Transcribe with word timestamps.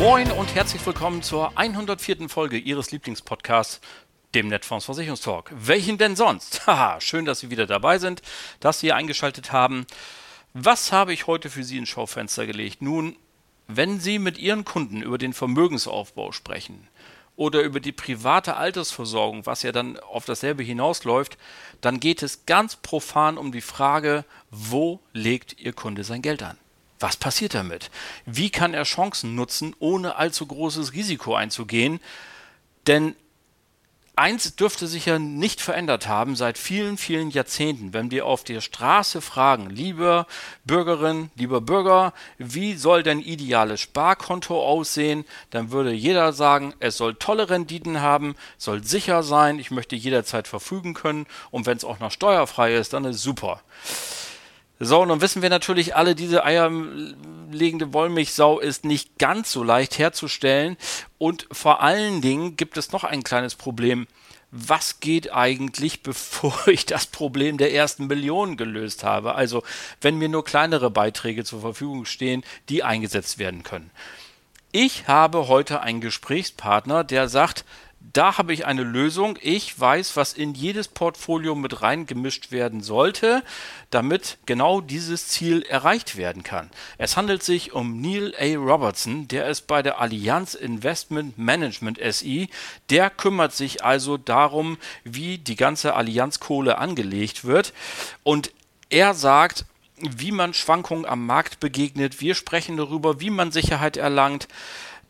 Moin 0.00 0.32
und 0.32 0.54
herzlich 0.54 0.86
willkommen 0.86 1.22
zur 1.22 1.58
104. 1.58 2.30
Folge 2.30 2.56
Ihres 2.56 2.90
Lieblingspodcasts 2.90 3.82
dem 4.34 4.48
Netfonds 4.48 4.86
Versicherungstalk. 4.86 5.52
Welchen 5.54 5.98
denn 5.98 6.16
sonst? 6.16 6.66
Haha, 6.66 7.02
schön, 7.02 7.26
dass 7.26 7.40
Sie 7.40 7.50
wieder 7.50 7.66
dabei 7.66 7.98
sind, 7.98 8.22
dass 8.60 8.80
Sie 8.80 8.94
eingeschaltet 8.94 9.52
haben. 9.52 9.86
Was 10.54 10.90
habe 10.90 11.12
ich 11.12 11.26
heute 11.26 11.50
für 11.50 11.64
Sie 11.64 11.76
ins 11.76 11.90
Schaufenster 11.90 12.46
gelegt? 12.46 12.80
Nun, 12.80 13.14
wenn 13.68 14.00
Sie 14.00 14.18
mit 14.18 14.38
Ihren 14.38 14.64
Kunden 14.64 15.02
über 15.02 15.18
den 15.18 15.34
Vermögensaufbau 15.34 16.32
sprechen 16.32 16.88
oder 17.36 17.60
über 17.60 17.78
die 17.78 17.92
private 17.92 18.56
Altersversorgung, 18.56 19.44
was 19.44 19.62
ja 19.62 19.70
dann 19.70 20.00
auf 20.00 20.24
dasselbe 20.24 20.62
hinausläuft, 20.62 21.36
dann 21.82 22.00
geht 22.00 22.22
es 22.22 22.46
ganz 22.46 22.76
profan 22.76 23.36
um 23.36 23.52
die 23.52 23.60
Frage, 23.60 24.24
wo 24.50 25.00
legt 25.12 25.60
Ihr 25.60 25.74
Kunde 25.74 26.04
sein 26.04 26.22
Geld 26.22 26.42
an? 26.42 26.56
Was 27.00 27.16
passiert 27.16 27.54
damit? 27.54 27.90
Wie 28.26 28.50
kann 28.50 28.74
er 28.74 28.84
Chancen 28.84 29.34
nutzen, 29.34 29.74
ohne 29.78 30.16
allzu 30.16 30.46
großes 30.46 30.92
Risiko 30.92 31.34
einzugehen? 31.34 31.98
Denn 32.86 33.16
eins 34.16 34.54
dürfte 34.54 34.86
sich 34.86 35.06
ja 35.06 35.18
nicht 35.18 35.62
verändert 35.62 36.06
haben 36.06 36.36
seit 36.36 36.58
vielen, 36.58 36.98
vielen 36.98 37.30
Jahrzehnten. 37.30 37.94
Wenn 37.94 38.10
wir 38.10 38.26
auf 38.26 38.44
der 38.44 38.60
Straße 38.60 39.22
fragen, 39.22 39.70
lieber 39.70 40.26
Bürgerin, 40.66 41.30
lieber 41.36 41.62
Bürger, 41.62 42.12
wie 42.36 42.74
soll 42.74 43.02
denn 43.02 43.20
ideales 43.20 43.80
Sparkonto 43.80 44.62
aussehen, 44.62 45.24
dann 45.48 45.70
würde 45.70 45.92
jeder 45.92 46.34
sagen, 46.34 46.74
es 46.80 46.98
soll 46.98 47.14
tolle 47.14 47.48
Renditen 47.48 48.02
haben, 48.02 48.34
soll 48.58 48.84
sicher 48.84 49.22
sein, 49.22 49.58
ich 49.58 49.70
möchte 49.70 49.96
jederzeit 49.96 50.48
verfügen 50.48 50.92
können 50.92 51.26
und 51.50 51.64
wenn 51.64 51.78
es 51.78 51.84
auch 51.84 51.98
noch 51.98 52.12
steuerfrei 52.12 52.74
ist, 52.74 52.92
dann 52.92 53.06
ist 53.06 53.22
super. 53.22 53.62
So, 54.82 55.04
nun 55.04 55.20
wissen 55.20 55.42
wir 55.42 55.50
natürlich 55.50 55.94
alle, 55.94 56.14
diese 56.14 56.42
eierlegende 56.42 57.92
Wollmilchsau 57.92 58.60
ist 58.60 58.86
nicht 58.86 59.18
ganz 59.18 59.52
so 59.52 59.62
leicht 59.62 59.98
herzustellen. 59.98 60.78
Und 61.18 61.46
vor 61.52 61.82
allen 61.82 62.22
Dingen 62.22 62.56
gibt 62.56 62.78
es 62.78 62.90
noch 62.90 63.04
ein 63.04 63.22
kleines 63.22 63.56
Problem. 63.56 64.06
Was 64.50 64.98
geht 64.98 65.34
eigentlich, 65.34 66.02
bevor 66.02 66.66
ich 66.66 66.86
das 66.86 67.06
Problem 67.06 67.58
der 67.58 67.74
ersten 67.74 68.06
Millionen 68.06 68.56
gelöst 68.56 69.04
habe? 69.04 69.34
Also, 69.34 69.62
wenn 70.00 70.16
mir 70.16 70.30
nur 70.30 70.46
kleinere 70.46 70.90
Beiträge 70.90 71.44
zur 71.44 71.60
Verfügung 71.60 72.06
stehen, 72.06 72.42
die 72.70 72.82
eingesetzt 72.82 73.38
werden 73.38 73.62
können. 73.62 73.90
Ich 74.72 75.08
habe 75.08 75.48
heute 75.48 75.82
einen 75.82 76.00
Gesprächspartner, 76.00 77.04
der 77.04 77.28
sagt, 77.28 77.66
da 78.00 78.38
habe 78.38 78.52
ich 78.52 78.66
eine 78.66 78.82
Lösung. 78.82 79.38
Ich 79.42 79.78
weiß, 79.78 80.16
was 80.16 80.32
in 80.32 80.54
jedes 80.54 80.88
Portfolio 80.88 81.54
mit 81.54 81.82
reingemischt 81.82 82.50
werden 82.50 82.82
sollte, 82.82 83.42
damit 83.90 84.38
genau 84.46 84.80
dieses 84.80 85.28
Ziel 85.28 85.62
erreicht 85.62 86.16
werden 86.16 86.42
kann. 86.42 86.70
Es 86.98 87.16
handelt 87.16 87.42
sich 87.42 87.72
um 87.72 88.00
Neil 88.00 88.34
A. 88.38 88.56
Robertson, 88.56 89.28
der 89.28 89.48
ist 89.48 89.66
bei 89.66 89.82
der 89.82 90.00
Allianz 90.00 90.54
Investment 90.54 91.38
Management 91.38 91.98
SI. 92.02 92.48
Der 92.88 93.10
kümmert 93.10 93.54
sich 93.54 93.84
also 93.84 94.16
darum, 94.16 94.78
wie 95.04 95.38
die 95.38 95.56
ganze 95.56 95.94
Allianzkohle 95.94 96.78
angelegt 96.78 97.44
wird. 97.44 97.72
Und 98.22 98.50
er 98.88 99.14
sagt, 99.14 99.66
wie 100.00 100.32
man 100.32 100.54
Schwankungen 100.54 101.04
am 101.04 101.26
Markt 101.26 101.60
begegnet. 101.60 102.20
Wir 102.20 102.34
sprechen 102.34 102.76
darüber, 102.78 103.20
wie 103.20 103.30
man 103.30 103.52
Sicherheit 103.52 103.98
erlangt 103.98 104.48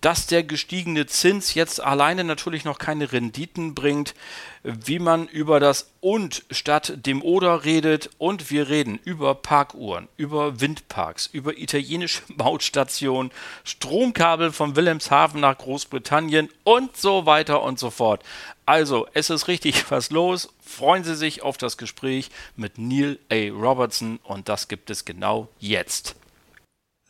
dass 0.01 0.27
der 0.27 0.43
gestiegene 0.43 1.07
Zins 1.07 1.55
jetzt 1.55 1.83
alleine 1.83 2.25
natürlich 2.25 2.65
noch 2.65 2.79
keine 2.79 3.13
Renditen 3.13 3.75
bringt, 3.75 4.15
wie 4.63 4.99
man 4.99 5.27
über 5.29 5.61
das 5.61 5.91
und 6.01 6.45
statt 6.51 6.93
dem 7.07 7.23
oder 7.23 7.65
redet 7.65 8.11
und 8.19 8.51
wir 8.51 8.69
reden 8.69 8.99
über 9.05 9.35
Parkuhren, 9.35 10.09
über 10.17 10.61
Windparks, 10.61 11.27
über 11.33 11.57
italienische 11.59 12.23
Mautstationen, 12.37 13.31
Stromkabel 13.65 14.53
von 14.53 14.77
Wilhelmshaven 14.77 15.41
nach 15.41 15.59
Großbritannien 15.59 16.49
und 16.65 16.97
so 16.97 17.27
weiter 17.27 17.63
und 17.63 17.79
so 17.79 17.91
fort. 17.91 18.23
Also, 18.67 19.07
es 19.15 19.31
ist 19.31 19.49
richtig 19.49 19.91
was 19.91 20.11
los. 20.11 20.49
Freuen 20.61 21.05
Sie 21.05 21.17
sich 21.17 21.43
auf 21.43 21.59
das 21.59 21.77
Gespräch 21.77 22.31
mit 22.57 22.79
Neil 22.79 23.19
A. 23.31 23.51
Robertson 23.51 24.19
und 24.25 24.49
das 24.49 24.69
gibt 24.69 24.91
es 24.91 25.05
genau 25.05 25.49
jetzt. 25.59 26.17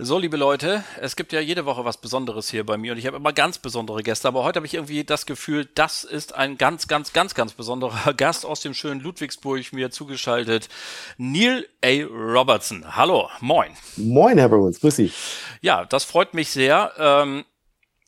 So, 0.03 0.19
liebe 0.19 0.38
Leute, 0.38 0.83
es 0.99 1.15
gibt 1.15 1.31
ja 1.31 1.41
jede 1.41 1.66
Woche 1.66 1.84
was 1.84 1.99
Besonderes 1.99 2.49
hier 2.49 2.65
bei 2.65 2.78
mir 2.78 2.93
und 2.93 2.99
ich 2.99 3.06
habe 3.06 3.19
immer 3.19 3.34
ganz 3.34 3.59
besondere 3.59 4.03
Gäste, 4.03 4.28
aber 4.28 4.44
heute 4.44 4.56
habe 4.56 4.66
ich 4.66 4.72
irgendwie 4.72 5.05
das 5.05 5.27
Gefühl, 5.27 5.69
das 5.75 6.05
ist 6.05 6.34
ein 6.34 6.56
ganz, 6.56 6.88
ganz, 6.88 7.12
ganz, 7.12 7.34
ganz 7.34 7.53
besonderer 7.53 8.15
Gast 8.16 8.47
aus 8.47 8.61
dem 8.61 8.72
schönen 8.72 9.03
Ludwigsburg 9.03 9.75
mir 9.75 9.91
zugeschaltet. 9.91 10.71
Neil 11.19 11.66
A. 11.84 12.06
Robertson. 12.06 12.97
Hallo, 12.97 13.28
moin. 13.41 13.72
Moin, 13.99 14.38
Herr 14.38 14.49
Bruns, 14.49 14.81
grüß 14.81 14.97
Sie. 14.97 15.12
Ja, 15.61 15.84
das 15.84 16.05
freut 16.05 16.32
mich 16.32 16.49
sehr. 16.49 16.93
Ähm, 16.97 17.44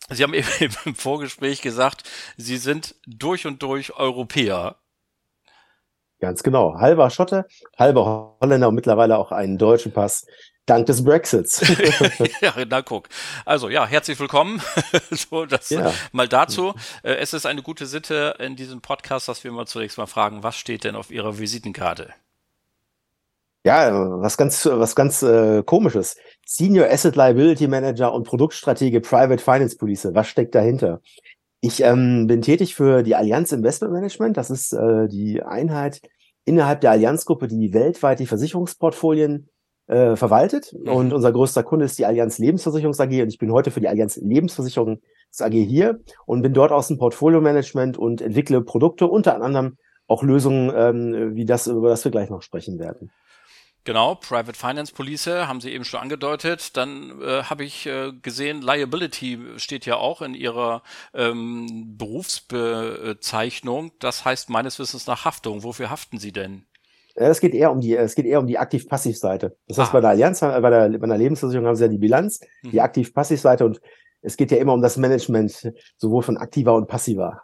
Sie 0.08 0.22
haben 0.22 0.32
eben 0.60 0.74
im 0.86 0.94
Vorgespräch 0.94 1.60
gesagt, 1.60 2.04
Sie 2.38 2.56
sind 2.56 2.94
durch 3.06 3.46
und 3.46 3.62
durch 3.62 3.94
Europäer. 3.94 4.76
Ganz 6.20 6.42
genau. 6.42 6.76
Halber 6.78 7.10
Schotte, 7.10 7.46
halber 7.76 8.36
Holländer 8.40 8.68
und 8.68 8.76
mittlerweile 8.76 9.18
auch 9.18 9.30
einen 9.30 9.58
deutschen 9.58 9.92
Pass. 9.92 10.24
Dank 10.66 10.86
des 10.86 11.02
Brexits. 11.02 11.60
ja, 12.40 12.54
na 12.68 12.82
guck. 12.82 13.08
Also 13.44 13.68
ja, 13.68 13.84
herzlich 13.84 14.20
willkommen. 14.20 14.62
so, 15.10 15.44
das 15.44 15.70
ja. 15.70 15.92
mal 16.12 16.28
dazu. 16.28 16.74
Äh, 17.02 17.14
es 17.14 17.32
ist 17.32 17.46
eine 17.46 17.62
gute 17.62 17.86
Sitte 17.86 18.36
in 18.38 18.54
diesem 18.54 18.80
Podcast, 18.80 19.28
dass 19.28 19.42
wir 19.42 19.50
mal 19.50 19.66
zunächst 19.66 19.98
mal 19.98 20.06
fragen, 20.06 20.44
was 20.44 20.56
steht 20.56 20.84
denn 20.84 20.94
auf 20.94 21.10
Ihrer 21.10 21.38
Visitenkarte? 21.38 22.10
Ja, 23.64 24.20
was 24.20 24.36
ganz, 24.36 24.64
was 24.66 24.94
ganz 24.94 25.22
äh, 25.22 25.62
komisches. 25.64 26.16
Senior 26.46 26.88
Asset 26.88 27.16
Liability 27.16 27.66
Manager 27.66 28.12
und 28.12 28.24
Produktstratege 28.24 29.00
Private 29.00 29.42
Finance 29.42 29.76
Police. 29.76 30.08
Was 30.12 30.28
steckt 30.28 30.54
dahinter? 30.54 31.00
Ich 31.60 31.82
ähm, 31.82 32.26
bin 32.26 32.42
tätig 32.42 32.74
für 32.74 33.02
die 33.02 33.14
Allianz 33.14 33.52
Investment 33.52 33.92
Management. 33.92 34.36
Das 34.36 34.50
ist 34.50 34.72
äh, 34.72 35.08
die 35.08 35.42
Einheit 35.42 36.02
innerhalb 36.44 36.80
der 36.80 36.92
Allianzgruppe, 36.92 37.46
die 37.46 37.72
weltweit 37.72 38.18
die 38.18 38.26
Versicherungsportfolien 38.26 39.48
äh, 39.86 40.16
verwaltet. 40.16 40.72
Mhm. 40.72 40.88
Und 40.88 41.12
unser 41.12 41.32
größter 41.32 41.62
Kunde 41.62 41.84
ist 41.84 41.98
die 41.98 42.06
Allianz 42.06 42.38
Lebensversicherungs 42.38 43.00
AG 43.00 43.22
und 43.22 43.28
ich 43.28 43.38
bin 43.38 43.52
heute 43.52 43.70
für 43.70 43.80
die 43.80 43.88
Allianz 43.88 44.16
Lebensversicherungs 44.16 45.00
AG 45.40 45.52
hier 45.52 46.00
und 46.26 46.42
bin 46.42 46.54
dort 46.54 46.72
aus 46.72 46.88
dem 46.88 46.98
Portfolio-Management 46.98 47.96
und 47.96 48.20
entwickle 48.20 48.62
Produkte, 48.62 49.06
unter 49.06 49.40
anderem 49.42 49.76
auch 50.06 50.22
Lösungen, 50.22 50.72
ähm, 50.74 51.34
wie 51.36 51.44
das, 51.44 51.66
über 51.66 51.88
das 51.88 52.04
wir 52.04 52.10
gleich 52.10 52.30
noch 52.30 52.42
sprechen 52.42 52.78
werden. 52.78 53.10
Genau, 53.84 54.14
Private 54.14 54.56
Finance 54.56 54.92
Police 54.94 55.26
haben 55.26 55.60
Sie 55.60 55.72
eben 55.72 55.84
schon 55.84 55.98
angedeutet. 55.98 56.76
Dann 56.76 57.20
äh, 57.20 57.42
habe 57.42 57.64
ich 57.64 57.86
äh, 57.86 58.12
gesehen, 58.12 58.62
Liability 58.62 59.40
steht 59.56 59.86
ja 59.86 59.96
auch 59.96 60.22
in 60.22 60.34
Ihrer 60.34 60.84
ähm, 61.14 61.96
Berufsbezeichnung. 61.98 63.90
Das 63.98 64.24
heißt 64.24 64.50
meines 64.50 64.78
Wissens 64.78 65.08
nach 65.08 65.24
Haftung. 65.24 65.64
Wofür 65.64 65.90
haften 65.90 66.18
Sie 66.18 66.30
denn? 66.30 66.64
Es 67.14 67.40
geht 67.40 67.54
eher 67.54 67.70
um 67.70 67.80
die, 67.80 67.96
es 67.96 68.14
geht 68.14 68.26
eher 68.26 68.40
um 68.40 68.46
die 68.46 68.58
Aktiv-Passiv-Seite. 68.58 69.56
Das 69.68 69.78
heißt, 69.78 69.90
ah. 69.90 69.92
bei 69.92 70.00
der 70.00 70.10
Allianz, 70.10 70.42
äh, 70.42 70.60
bei 70.60 70.70
der, 70.70 70.98
bei 70.98 71.06
der 71.06 71.18
Lebensversicherung 71.18 71.66
haben 71.66 71.76
sie 71.76 71.84
ja 71.84 71.88
die 71.88 71.98
Bilanz, 71.98 72.40
mhm. 72.62 72.70
die 72.70 72.80
Aktiv-Passiv-Seite 72.80 73.64
und 73.64 73.80
es 74.22 74.36
geht 74.36 74.50
ja 74.52 74.58
immer 74.58 74.72
um 74.72 74.82
das 74.82 74.96
Management, 74.96 75.72
sowohl 75.96 76.22
von 76.22 76.36
aktiver 76.36 76.74
und 76.74 76.86
passiver. 76.86 77.42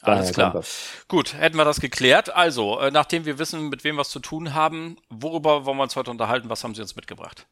Alles 0.00 0.32
klar. 0.32 0.62
Gut, 1.08 1.38
hätten 1.38 1.56
wir 1.56 1.64
das 1.64 1.80
geklärt. 1.80 2.34
Also, 2.34 2.78
äh, 2.78 2.90
nachdem 2.90 3.24
wir 3.24 3.38
wissen, 3.38 3.68
mit 3.68 3.84
wem 3.84 3.96
wir 3.96 4.02
es 4.02 4.10
zu 4.10 4.20
tun 4.20 4.54
haben, 4.54 4.96
worüber 5.08 5.64
wollen 5.64 5.78
wir 5.78 5.82
uns 5.82 5.96
heute 5.96 6.10
unterhalten? 6.10 6.50
Was 6.50 6.62
haben 6.62 6.74
Sie 6.74 6.82
uns 6.82 6.94
mitgebracht? 6.96 7.46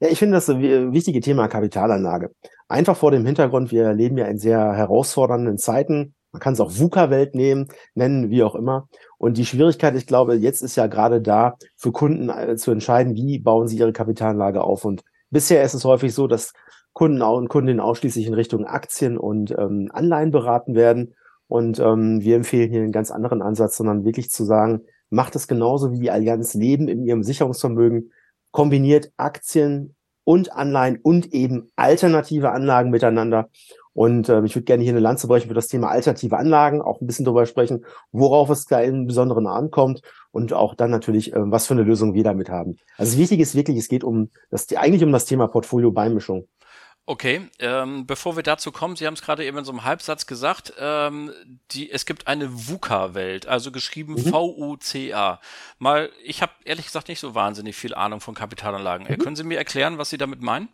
Ja, 0.00 0.08
ich 0.08 0.18
finde 0.18 0.34
das 0.34 0.50
ein 0.50 0.92
wichtige 0.92 1.20
Thema 1.20 1.48
Kapitalanlage. 1.48 2.32
Einfach 2.68 2.96
vor 2.96 3.12
dem 3.12 3.24
Hintergrund, 3.24 3.70
wir 3.70 3.92
leben 3.94 4.18
ja 4.18 4.26
in 4.26 4.38
sehr 4.38 4.74
herausfordernden 4.74 5.58
Zeiten. 5.58 6.14
Man 6.32 6.40
kann 6.40 6.52
es 6.52 6.60
auch 6.60 6.72
VUCA-Welt 6.72 7.34
nehmen, 7.34 7.68
nennen, 7.94 8.30
wie 8.30 8.42
auch 8.42 8.54
immer. 8.54 8.88
Und 9.18 9.38
die 9.38 9.46
Schwierigkeit, 9.46 9.94
ich 9.94 10.06
glaube, 10.06 10.34
jetzt 10.34 10.62
ist 10.62 10.76
ja 10.76 10.86
gerade 10.86 11.20
da, 11.20 11.56
für 11.76 11.92
Kunden 11.92 12.28
äh, 12.28 12.56
zu 12.56 12.70
entscheiden, 12.70 13.14
wie 13.14 13.38
bauen 13.38 13.68
sie 13.68 13.78
ihre 13.78 13.92
Kapitalanlage 13.92 14.62
auf. 14.62 14.84
Und 14.84 15.02
bisher 15.30 15.62
ist 15.62 15.74
es 15.74 15.84
häufig 15.84 16.14
so, 16.14 16.26
dass 16.26 16.52
Kunden 16.92 17.22
und 17.22 17.48
Kundinnen 17.48 17.80
ausschließlich 17.80 18.26
in 18.26 18.34
Richtung 18.34 18.64
Aktien 18.64 19.18
und 19.18 19.50
ähm, 19.50 19.90
Anleihen 19.92 20.30
beraten 20.30 20.74
werden. 20.74 21.14
Und 21.46 21.78
ähm, 21.78 22.22
wir 22.22 22.36
empfehlen 22.36 22.70
hier 22.70 22.82
einen 22.82 22.92
ganz 22.92 23.10
anderen 23.10 23.42
Ansatz, 23.42 23.76
sondern 23.76 24.04
wirklich 24.04 24.30
zu 24.30 24.44
sagen, 24.44 24.82
macht 25.10 25.36
es 25.36 25.46
genauso 25.46 25.92
wie 25.92 26.00
die 26.00 26.10
Allianz 26.10 26.54
Leben 26.54 26.88
in 26.88 27.04
ihrem 27.04 27.22
Sicherungsvermögen, 27.22 28.12
kombiniert 28.50 29.12
Aktien 29.16 29.94
und 30.24 30.52
Anleihen 30.52 30.98
und 31.02 31.32
eben 31.32 31.70
alternative 31.76 32.50
Anlagen 32.50 32.90
miteinander 32.90 33.48
Und 33.96 34.28
äh, 34.28 34.44
ich 34.44 34.54
würde 34.54 34.66
gerne 34.66 34.82
hier 34.82 34.92
eine 34.92 35.00
Lanze 35.00 35.26
brechen 35.26 35.48
für 35.48 35.54
das 35.54 35.68
Thema 35.68 35.88
alternative 35.88 36.36
Anlagen, 36.36 36.82
auch 36.82 37.00
ein 37.00 37.06
bisschen 37.06 37.24
darüber 37.24 37.46
sprechen, 37.46 37.86
worauf 38.12 38.50
es 38.50 38.66
da 38.66 38.78
im 38.80 39.06
Besonderen 39.06 39.46
ankommt 39.46 40.02
und 40.32 40.52
auch 40.52 40.74
dann 40.74 40.90
natürlich, 40.90 41.32
äh, 41.32 41.50
was 41.50 41.66
für 41.66 41.72
eine 41.72 41.82
Lösung 41.82 42.12
wir 42.12 42.22
damit 42.22 42.50
haben. 42.50 42.76
Also 42.98 43.16
wichtig 43.16 43.40
ist 43.40 43.54
wirklich, 43.54 43.78
es 43.78 43.88
geht 43.88 44.04
um 44.04 44.28
das, 44.50 44.70
eigentlich 44.76 45.02
um 45.02 45.12
das 45.12 45.24
Thema 45.24 45.48
Portfolio-Beimischung. 45.48 46.46
Okay, 47.06 47.48
ähm, 47.58 48.04
bevor 48.06 48.36
wir 48.36 48.42
dazu 48.42 48.70
kommen, 48.70 48.96
Sie 48.96 49.06
haben 49.06 49.14
es 49.14 49.22
gerade 49.22 49.46
eben 49.46 49.56
in 49.56 49.64
so 49.64 49.72
einem 49.72 49.84
Halbsatz 49.84 50.26
gesagt, 50.26 50.74
ähm, 50.78 51.32
die, 51.70 51.90
es 51.90 52.04
gibt 52.04 52.26
eine 52.26 52.50
VUCA-Welt, 52.68 53.46
also 53.46 53.72
geschrieben 53.72 54.12
mhm. 54.12 54.28
V-U-C-A. 54.28 55.40
Mal, 55.78 56.10
ich 56.22 56.42
habe 56.42 56.52
ehrlich 56.66 56.84
gesagt 56.84 57.08
nicht 57.08 57.20
so 57.20 57.34
wahnsinnig 57.34 57.76
viel 57.76 57.94
Ahnung 57.94 58.20
von 58.20 58.34
Kapitalanlagen. 58.34 59.06
Mhm. 59.08 59.18
Können 59.22 59.36
Sie 59.36 59.44
mir 59.44 59.56
erklären, 59.56 59.96
was 59.96 60.10
Sie 60.10 60.18
damit 60.18 60.42
meinen? 60.42 60.68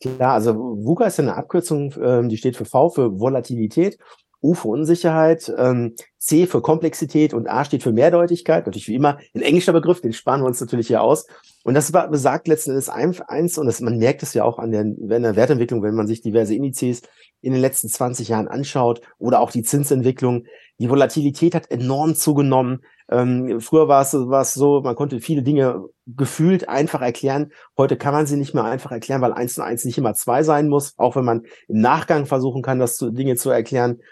Klar, 0.00 0.34
also 0.34 0.54
VUCA 0.54 1.06
ist 1.06 1.18
ja 1.18 1.24
eine 1.24 1.36
Abkürzung, 1.36 1.94
ähm, 2.02 2.28
die 2.28 2.36
steht 2.36 2.56
für 2.56 2.64
V 2.64 2.90
für 2.90 3.18
Volatilität 3.18 3.98
U 4.44 4.52
für 4.52 4.68
Unsicherheit, 4.68 5.50
ähm, 5.56 5.94
C 6.18 6.46
für 6.46 6.60
Komplexität 6.60 7.32
und 7.32 7.48
A 7.48 7.64
steht 7.64 7.82
für 7.82 7.92
Mehrdeutigkeit. 7.92 8.66
Natürlich 8.66 8.88
wie 8.88 8.94
immer 8.94 9.18
ein 9.34 9.40
englischer 9.40 9.72
Begriff, 9.72 10.02
den 10.02 10.12
sparen 10.12 10.42
wir 10.42 10.46
uns 10.46 10.60
natürlich 10.60 10.88
hier 10.88 11.02
aus. 11.02 11.26
Und 11.64 11.72
das 11.72 11.90
besagt 11.90 12.46
letzten 12.46 12.70
Endes 12.70 12.90
eins, 12.90 13.56
und 13.56 13.66
das, 13.66 13.80
man 13.80 13.96
merkt 13.96 14.22
es 14.22 14.34
ja 14.34 14.44
auch 14.44 14.58
an 14.58 14.70
der, 14.70 14.82
an 14.82 15.22
der 15.22 15.34
Wertentwicklung, 15.34 15.82
wenn 15.82 15.94
man 15.94 16.06
sich 16.06 16.20
diverse 16.20 16.54
Indizes 16.54 17.00
in 17.40 17.52
den 17.52 17.60
letzten 17.60 17.88
20 17.88 18.28
Jahren 18.28 18.48
anschaut 18.48 19.00
oder 19.18 19.40
auch 19.40 19.50
die 19.50 19.62
Zinsentwicklung. 19.62 20.44
Die 20.78 20.90
Volatilität 20.90 21.54
hat 21.54 21.70
enorm 21.70 22.14
zugenommen. 22.16 22.84
Ähm, 23.10 23.60
früher 23.60 23.88
war 23.88 24.02
es, 24.02 24.12
war 24.12 24.42
es 24.42 24.52
so, 24.52 24.82
man 24.82 24.94
konnte 24.94 25.20
viele 25.20 25.42
Dinge 25.42 25.84
gefühlt 26.06 26.68
einfach 26.68 27.00
erklären. 27.00 27.50
Heute 27.78 27.96
kann 27.96 28.12
man 28.12 28.26
sie 28.26 28.36
nicht 28.36 28.52
mehr 28.52 28.64
einfach 28.64 28.92
erklären, 28.92 29.22
weil 29.22 29.32
eins 29.32 29.56
und 29.56 29.64
eins 29.64 29.86
nicht 29.86 29.96
immer 29.96 30.12
zwei 30.12 30.42
sein 30.42 30.68
muss, 30.68 30.92
auch 30.98 31.16
wenn 31.16 31.24
man 31.24 31.46
im 31.68 31.80
Nachgang 31.80 32.26
versuchen 32.26 32.60
kann, 32.60 32.78
das 32.78 32.96
zu, 32.96 33.10
Dinge 33.10 33.36
zu 33.36 33.48
erklären. 33.48 34.02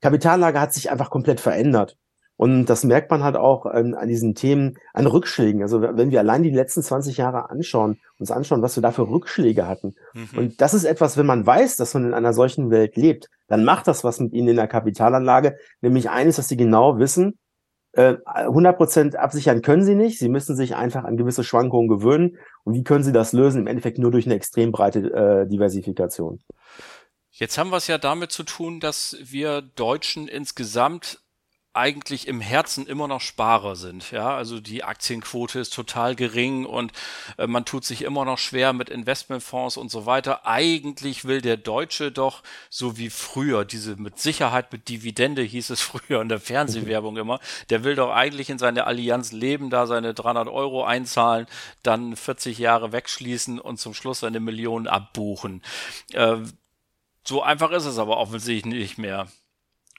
Kapitallage 0.00 0.60
hat 0.60 0.72
sich 0.72 0.90
einfach 0.90 1.10
komplett 1.10 1.40
verändert. 1.40 1.98
Und 2.36 2.66
das 2.66 2.82
merkt 2.84 3.10
man 3.10 3.22
halt 3.22 3.36
auch 3.36 3.66
ähm, 3.72 3.94
an 3.94 4.08
diesen 4.08 4.34
Themen, 4.34 4.78
an 4.94 5.06
Rückschlägen. 5.06 5.62
Also 5.62 5.82
wenn 5.82 6.10
wir 6.10 6.20
allein 6.20 6.42
die 6.42 6.50
letzten 6.50 6.82
20 6.82 7.16
Jahre 7.16 7.50
anschauen, 7.50 8.00
uns 8.18 8.30
anschauen, 8.30 8.62
was 8.62 8.76
wir 8.76 8.82
da 8.82 8.90
für 8.90 9.08
Rückschläge 9.08 9.66
hatten. 9.66 9.94
Mhm. 10.14 10.38
Und 10.38 10.60
das 10.60 10.74
ist 10.74 10.84
etwas, 10.84 11.16
wenn 11.16 11.26
man 11.26 11.46
weiß, 11.46 11.76
dass 11.76 11.94
man 11.94 12.06
in 12.06 12.14
einer 12.14 12.32
solchen 12.32 12.70
Welt 12.70 12.96
lebt, 12.96 13.28
dann 13.48 13.64
macht 13.64 13.86
das 13.86 14.02
was 14.02 14.18
mit 14.18 14.32
ihnen 14.32 14.48
in 14.48 14.56
der 14.56 14.66
Kapitalanlage. 14.66 15.56
Nämlich 15.82 16.10
eines, 16.10 16.36
dass 16.36 16.48
sie 16.48 16.56
genau 16.56 16.98
wissen, 16.98 17.38
äh, 17.92 18.16
100% 18.24 19.16
absichern 19.16 19.62
können 19.62 19.84
sie 19.84 19.94
nicht. 19.94 20.18
Sie 20.18 20.28
müssen 20.28 20.56
sich 20.56 20.74
einfach 20.74 21.04
an 21.04 21.16
gewisse 21.16 21.44
Schwankungen 21.44 21.88
gewöhnen. 21.88 22.38
Und 22.64 22.74
wie 22.74 22.84
können 22.84 23.04
sie 23.04 23.12
das 23.12 23.32
lösen? 23.32 23.60
Im 23.60 23.66
Endeffekt 23.66 23.98
nur 23.98 24.10
durch 24.10 24.26
eine 24.26 24.34
extrem 24.34 24.72
breite 24.72 25.00
äh, 25.12 25.48
Diversifikation. 25.48 26.40
Jetzt 27.30 27.56
haben 27.56 27.70
wir 27.70 27.78
es 27.78 27.86
ja 27.86 27.98
damit 27.98 28.32
zu 28.32 28.42
tun, 28.42 28.80
dass 28.80 29.16
wir 29.22 29.62
Deutschen 29.62 30.28
insgesamt 30.28 31.21
eigentlich 31.74 32.28
im 32.28 32.40
Herzen 32.40 32.86
immer 32.86 33.08
noch 33.08 33.20
Sparer 33.20 33.76
sind. 33.76 34.10
Ja, 34.10 34.36
also 34.36 34.60
die 34.60 34.84
Aktienquote 34.84 35.58
ist 35.58 35.72
total 35.72 36.14
gering 36.14 36.66
und 36.66 36.92
äh, 37.38 37.46
man 37.46 37.64
tut 37.64 37.84
sich 37.84 38.02
immer 38.02 38.24
noch 38.24 38.38
schwer 38.38 38.72
mit 38.72 38.90
Investmentfonds 38.90 39.78
und 39.78 39.90
so 39.90 40.04
weiter. 40.04 40.46
Eigentlich 40.46 41.24
will 41.24 41.40
der 41.40 41.56
Deutsche 41.56 42.12
doch 42.12 42.42
so 42.68 42.98
wie 42.98 43.08
früher, 43.08 43.64
diese 43.64 43.96
mit 43.96 44.18
Sicherheit 44.18 44.70
mit 44.72 44.88
Dividende 44.88 45.42
hieß 45.42 45.70
es 45.70 45.80
früher 45.80 46.20
in 46.20 46.28
der 46.28 46.40
Fernsehwerbung 46.40 47.16
immer, 47.16 47.40
der 47.70 47.84
will 47.84 47.94
doch 47.94 48.10
eigentlich 48.10 48.50
in 48.50 48.58
seine 48.58 48.86
Allianz 48.86 49.32
leben, 49.32 49.70
da 49.70 49.86
seine 49.86 50.12
300 50.12 50.48
Euro 50.48 50.84
einzahlen, 50.84 51.46
dann 51.82 52.16
40 52.16 52.58
Jahre 52.58 52.92
wegschließen 52.92 53.58
und 53.58 53.78
zum 53.78 53.94
Schluss 53.94 54.20
seine 54.20 54.40
Millionen 54.40 54.88
abbuchen. 54.88 55.62
Äh, 56.12 56.36
so 57.24 57.42
einfach 57.42 57.70
ist 57.70 57.86
es 57.86 57.98
aber 57.98 58.18
offensichtlich 58.18 58.66
nicht 58.66 58.98
mehr. 58.98 59.28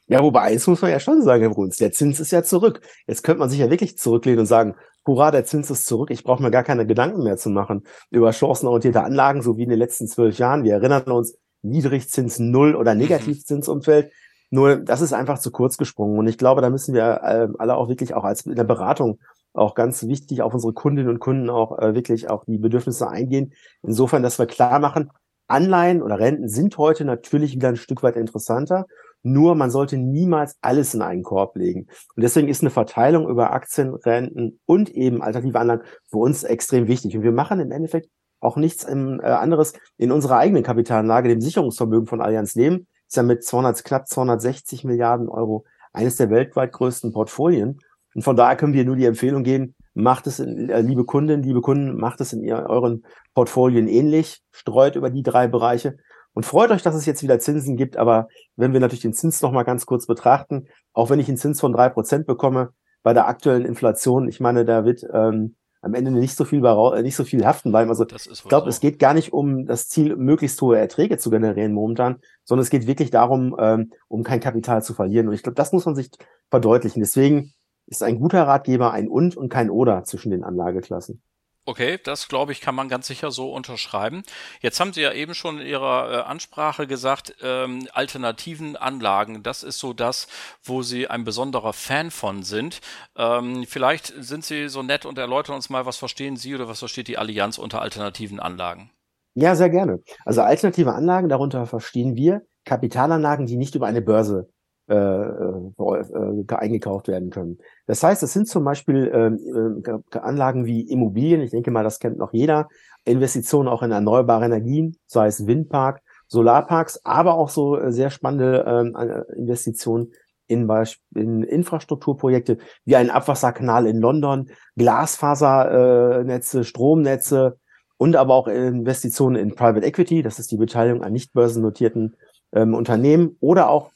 Ja, 0.07 0.21
wobei 0.21 0.41
eins 0.41 0.67
muss 0.67 0.81
man 0.81 0.91
ja 0.91 0.99
schon 0.99 1.21
sagen, 1.21 1.41
Herr 1.41 1.51
Bruns, 1.51 1.77
der 1.77 1.91
Zins 1.91 2.19
ist 2.19 2.31
ja 2.31 2.43
zurück. 2.43 2.81
Jetzt 3.07 3.23
könnte 3.23 3.39
man 3.39 3.49
sich 3.49 3.59
ja 3.59 3.69
wirklich 3.69 3.97
zurücklehnen 3.97 4.41
und 4.41 4.45
sagen, 4.45 4.75
hurra, 5.05 5.31
der 5.31 5.45
Zins 5.45 5.69
ist 5.69 5.85
zurück, 5.85 6.11
ich 6.11 6.23
brauche 6.23 6.41
mir 6.41 6.51
gar 6.51 6.63
keine 6.63 6.85
Gedanken 6.85 7.23
mehr 7.23 7.37
zu 7.37 7.49
machen 7.49 7.83
über 8.09 8.31
chancenorientierte 8.33 9.03
Anlagen, 9.03 9.41
so 9.41 9.57
wie 9.57 9.63
in 9.63 9.69
den 9.69 9.79
letzten 9.79 10.07
zwölf 10.07 10.37
Jahren. 10.37 10.63
Wir 10.63 10.73
erinnern 10.73 11.03
uns, 11.03 11.37
Niedrigzins 11.61 12.39
Null 12.39 12.75
oder 12.75 12.93
mhm. 12.93 13.01
Negativzinsumfeld. 13.01 14.11
Nur, 14.49 14.75
das 14.75 15.01
ist 15.01 15.13
einfach 15.13 15.39
zu 15.39 15.49
kurz 15.51 15.77
gesprungen. 15.77 16.19
Und 16.19 16.27
ich 16.27 16.37
glaube, 16.37 16.61
da 16.61 16.69
müssen 16.69 16.93
wir 16.93 17.21
äh, 17.23 17.47
alle 17.57 17.75
auch 17.75 17.89
wirklich 17.89 18.13
auch 18.13 18.23
als 18.23 18.45
in 18.45 18.55
der 18.55 18.63
Beratung 18.63 19.19
auch 19.53 19.73
ganz 19.73 20.05
wichtig 20.07 20.41
auf 20.41 20.53
unsere 20.53 20.73
Kundinnen 20.73 21.09
und 21.09 21.19
Kunden 21.19 21.49
auch 21.49 21.79
äh, 21.79 21.95
wirklich 21.95 22.29
auch 22.29 22.43
die 22.45 22.57
Bedürfnisse 22.57 23.07
eingehen. 23.07 23.53
Insofern, 23.81 24.21
dass 24.21 24.37
wir 24.37 24.45
klar 24.45 24.79
machen, 24.79 25.09
Anleihen 25.47 26.01
oder 26.01 26.19
Renten 26.19 26.49
sind 26.49 26.77
heute 26.77 27.05
natürlich 27.05 27.55
wieder 27.55 27.69
ein 27.69 27.77
Stück 27.77 28.03
weit 28.03 28.15
interessanter. 28.15 28.85
Nur 29.23 29.55
man 29.55 29.71
sollte 29.71 29.97
niemals 29.97 30.57
alles 30.61 30.93
in 30.93 31.01
einen 31.01 31.23
Korb 31.23 31.55
legen. 31.55 31.87
Und 32.15 32.23
deswegen 32.23 32.49
ist 32.49 32.61
eine 32.61 32.69
Verteilung 32.69 33.27
über 33.29 33.51
Aktien, 33.51 33.93
Renten 33.93 34.59
und 34.65 34.89
eben 34.89 35.21
alternative 35.21 35.59
Anlagen 35.59 35.83
für 36.09 36.17
uns 36.17 36.43
extrem 36.43 36.87
wichtig. 36.87 37.15
Und 37.15 37.23
wir 37.23 37.31
machen 37.31 37.59
im 37.61 37.71
Endeffekt 37.71 38.09
auch 38.41 38.57
nichts 38.57 38.83
im, 38.83 39.21
äh, 39.21 39.27
anderes 39.27 39.73
in 39.97 40.11
unserer 40.11 40.37
eigenen 40.37 40.63
Kapitalanlage, 40.63 41.29
dem 41.29 41.41
Sicherungsvermögen 41.41 42.07
von 42.07 42.21
Allianz 42.21 42.55
Leben. 42.55 42.87
Ist 43.07 43.15
ja 43.15 43.23
mit 43.23 43.43
200, 43.43 43.83
knapp 43.83 44.07
260 44.07 44.83
Milliarden 44.83 45.29
Euro 45.29 45.65
eines 45.93 46.17
der 46.17 46.29
weltweit 46.29 46.73
größten 46.73 47.13
Portfolien. 47.13 47.79
Und 48.13 48.23
von 48.23 48.35
daher 48.35 48.57
können 48.57 48.73
wir 48.73 48.85
nur 48.85 48.95
die 48.95 49.05
Empfehlung 49.05 49.43
geben, 49.43 49.75
macht 49.93 50.27
es, 50.27 50.39
in, 50.39 50.69
äh, 50.69 50.81
liebe 50.81 51.05
Kunden, 51.05 51.43
liebe 51.43 51.61
Kunden, 51.61 51.95
macht 51.95 52.19
es 52.21 52.33
in 52.33 52.51
euren 52.51 53.05
Portfolien 53.33 53.87
ähnlich, 53.87 54.41
streut 54.51 54.95
über 54.95 55.09
die 55.09 55.23
drei 55.23 55.47
Bereiche 55.47 55.97
und 56.33 56.45
freut 56.45 56.71
euch, 56.71 56.81
dass 56.81 56.95
es 56.95 57.05
jetzt 57.05 57.23
wieder 57.23 57.39
Zinsen 57.39 57.77
gibt. 57.77 57.97
Aber 57.97 58.27
wenn 58.55 58.73
wir 58.73 58.79
natürlich 58.79 59.01
den 59.01 59.13
Zins 59.13 59.41
noch 59.41 59.51
mal 59.51 59.63
ganz 59.63 59.85
kurz 59.85 60.07
betrachten, 60.07 60.67
auch 60.93 61.09
wenn 61.09 61.19
ich 61.19 61.27
einen 61.27 61.37
Zins 61.37 61.59
von 61.59 61.73
drei 61.73 61.89
Prozent 61.89 62.25
bekomme, 62.25 62.69
bei 63.03 63.13
der 63.13 63.27
aktuellen 63.27 63.65
Inflation, 63.65 64.27
ich 64.27 64.39
meine, 64.39 64.65
da 64.65 64.85
wird 64.85 65.03
ähm, 65.13 65.55
am 65.81 65.93
Ende 65.93 66.11
nicht 66.11 66.35
so 66.35 66.45
viel 66.45 66.61
nicht 67.01 67.15
so 67.15 67.25
viel 67.25 67.45
haften 67.45 67.71
bleiben. 67.71 67.89
Also 67.89 68.05
ich 68.05 68.43
glaube, 68.43 68.65
so. 68.65 68.69
es 68.69 68.79
geht 68.79 68.99
gar 68.99 69.13
nicht 69.13 69.33
um 69.33 69.65
das 69.65 69.89
Ziel, 69.89 70.15
möglichst 70.15 70.61
hohe 70.61 70.79
Erträge 70.79 71.17
zu 71.17 71.29
generieren 71.29 71.73
momentan, 71.73 72.21
sondern 72.45 72.63
es 72.63 72.69
geht 72.69 72.87
wirklich 72.87 73.11
darum, 73.11 73.55
ähm, 73.59 73.91
um 74.07 74.23
kein 74.23 74.39
Kapital 74.39 74.81
zu 74.81 74.93
verlieren. 74.93 75.27
Und 75.27 75.33
ich 75.33 75.43
glaube, 75.43 75.55
das 75.55 75.73
muss 75.73 75.85
man 75.85 75.95
sich 75.95 76.09
verdeutlichen. 76.49 77.01
Deswegen 77.01 77.51
ist 77.85 78.01
ein 78.01 78.17
guter 78.17 78.43
Ratgeber 78.43 78.91
ein 78.93 79.09
und 79.09 79.35
und 79.35 79.49
kein 79.49 79.69
oder 79.69 80.05
zwischen 80.05 80.31
den 80.31 80.45
Anlageklassen. 80.45 81.21
Okay, 81.65 81.97
das 82.03 82.27
glaube 82.27 82.51
ich, 82.51 82.59
kann 82.59 82.75
man 82.75 82.89
ganz 82.89 83.07
sicher 83.07 83.31
so 83.31 83.53
unterschreiben. 83.53 84.23
Jetzt 84.59 84.81
haben 84.81 84.91
Sie 84.91 85.01
ja 85.01 85.13
eben 85.13 85.33
schon 85.33 85.59
in 85.61 85.67
Ihrer 85.67 86.11
äh, 86.11 86.21
Ansprache 86.23 86.87
gesagt, 86.87 87.35
ähm, 87.41 87.87
alternativen 87.93 88.75
Anlagen, 88.75 89.43
das 89.43 89.63
ist 89.63 89.79
so 89.79 89.93
das, 89.93 90.27
wo 90.61 90.81
Sie 90.81 91.07
ein 91.07 91.23
besonderer 91.23 91.71
Fan 91.71 92.11
von 92.11 92.43
sind. 92.43 92.81
Ähm, 93.15 93.65
vielleicht 93.65 94.07
sind 94.07 94.43
Sie 94.43 94.67
so 94.67 94.83
nett 94.83 95.05
und 95.05 95.17
erläutern 95.17 95.55
uns 95.55 95.69
mal, 95.69 95.85
was 95.85 95.95
verstehen 95.95 96.35
Sie 96.35 96.53
oder 96.53 96.67
was 96.67 96.79
versteht 96.79 97.07
die 97.07 97.17
Allianz 97.17 97.57
unter 97.57 97.81
alternativen 97.81 98.41
Anlagen? 98.41 98.91
Ja, 99.35 99.55
sehr 99.55 99.69
gerne. 99.69 100.03
Also 100.25 100.41
alternative 100.41 100.93
Anlagen, 100.93 101.29
darunter 101.29 101.65
verstehen 101.65 102.15
wir 102.15 102.41
Kapitalanlagen, 102.65 103.45
die 103.45 103.55
nicht 103.55 103.75
über 103.75 103.87
eine 103.87 104.01
Börse 104.01 104.49
äh, 104.89 104.95
äh, 104.95 106.55
eingekauft 106.55 107.07
werden 107.07 107.29
können. 107.29 107.57
Das 107.87 108.03
heißt, 108.03 108.21
es 108.23 108.33
sind 108.33 108.47
zum 108.47 108.65
Beispiel 108.65 109.07
äh, 109.07 110.17
Anlagen 110.17 110.65
wie 110.65 110.81
Immobilien, 110.81 111.41
ich 111.41 111.51
denke 111.51 111.71
mal, 111.71 111.83
das 111.83 111.99
kennt 111.99 112.17
noch 112.17 112.33
jeder, 112.33 112.67
Investitionen 113.05 113.69
auch 113.69 113.81
in 113.81 113.91
erneuerbare 113.91 114.45
Energien, 114.45 114.97
sei 115.05 115.27
es 115.27 115.47
Windpark, 115.47 116.01
Solarparks, 116.27 116.99
aber 117.05 117.35
auch 117.35 117.49
so 117.49 117.77
äh, 117.77 117.91
sehr 117.91 118.09
spannende 118.09 118.65
ähm, 118.67 118.95
äh, 118.95 119.21
Investitionen 119.37 120.11
in, 120.47 120.69
in 121.15 121.43
Infrastrukturprojekte 121.43 122.57
wie 122.85 122.95
ein 122.95 123.09
Abwasserkanal 123.09 123.87
in 123.87 123.99
London, 123.99 124.49
Glasfasernetze, 124.75 126.63
Stromnetze 126.63 127.57
und 127.97 128.15
aber 128.15 128.33
auch 128.33 128.47
Investitionen 128.47 129.37
in 129.37 129.55
Private 129.55 129.85
Equity, 129.85 130.23
das 130.23 130.39
ist 130.39 130.51
die 130.51 130.57
Beteiligung 130.57 131.03
an 131.03 131.13
nicht 131.13 131.31
börsennotierten 131.33 132.15
ähm, 132.51 132.73
Unternehmen 132.73 133.37
oder 133.39 133.69
auch 133.69 133.91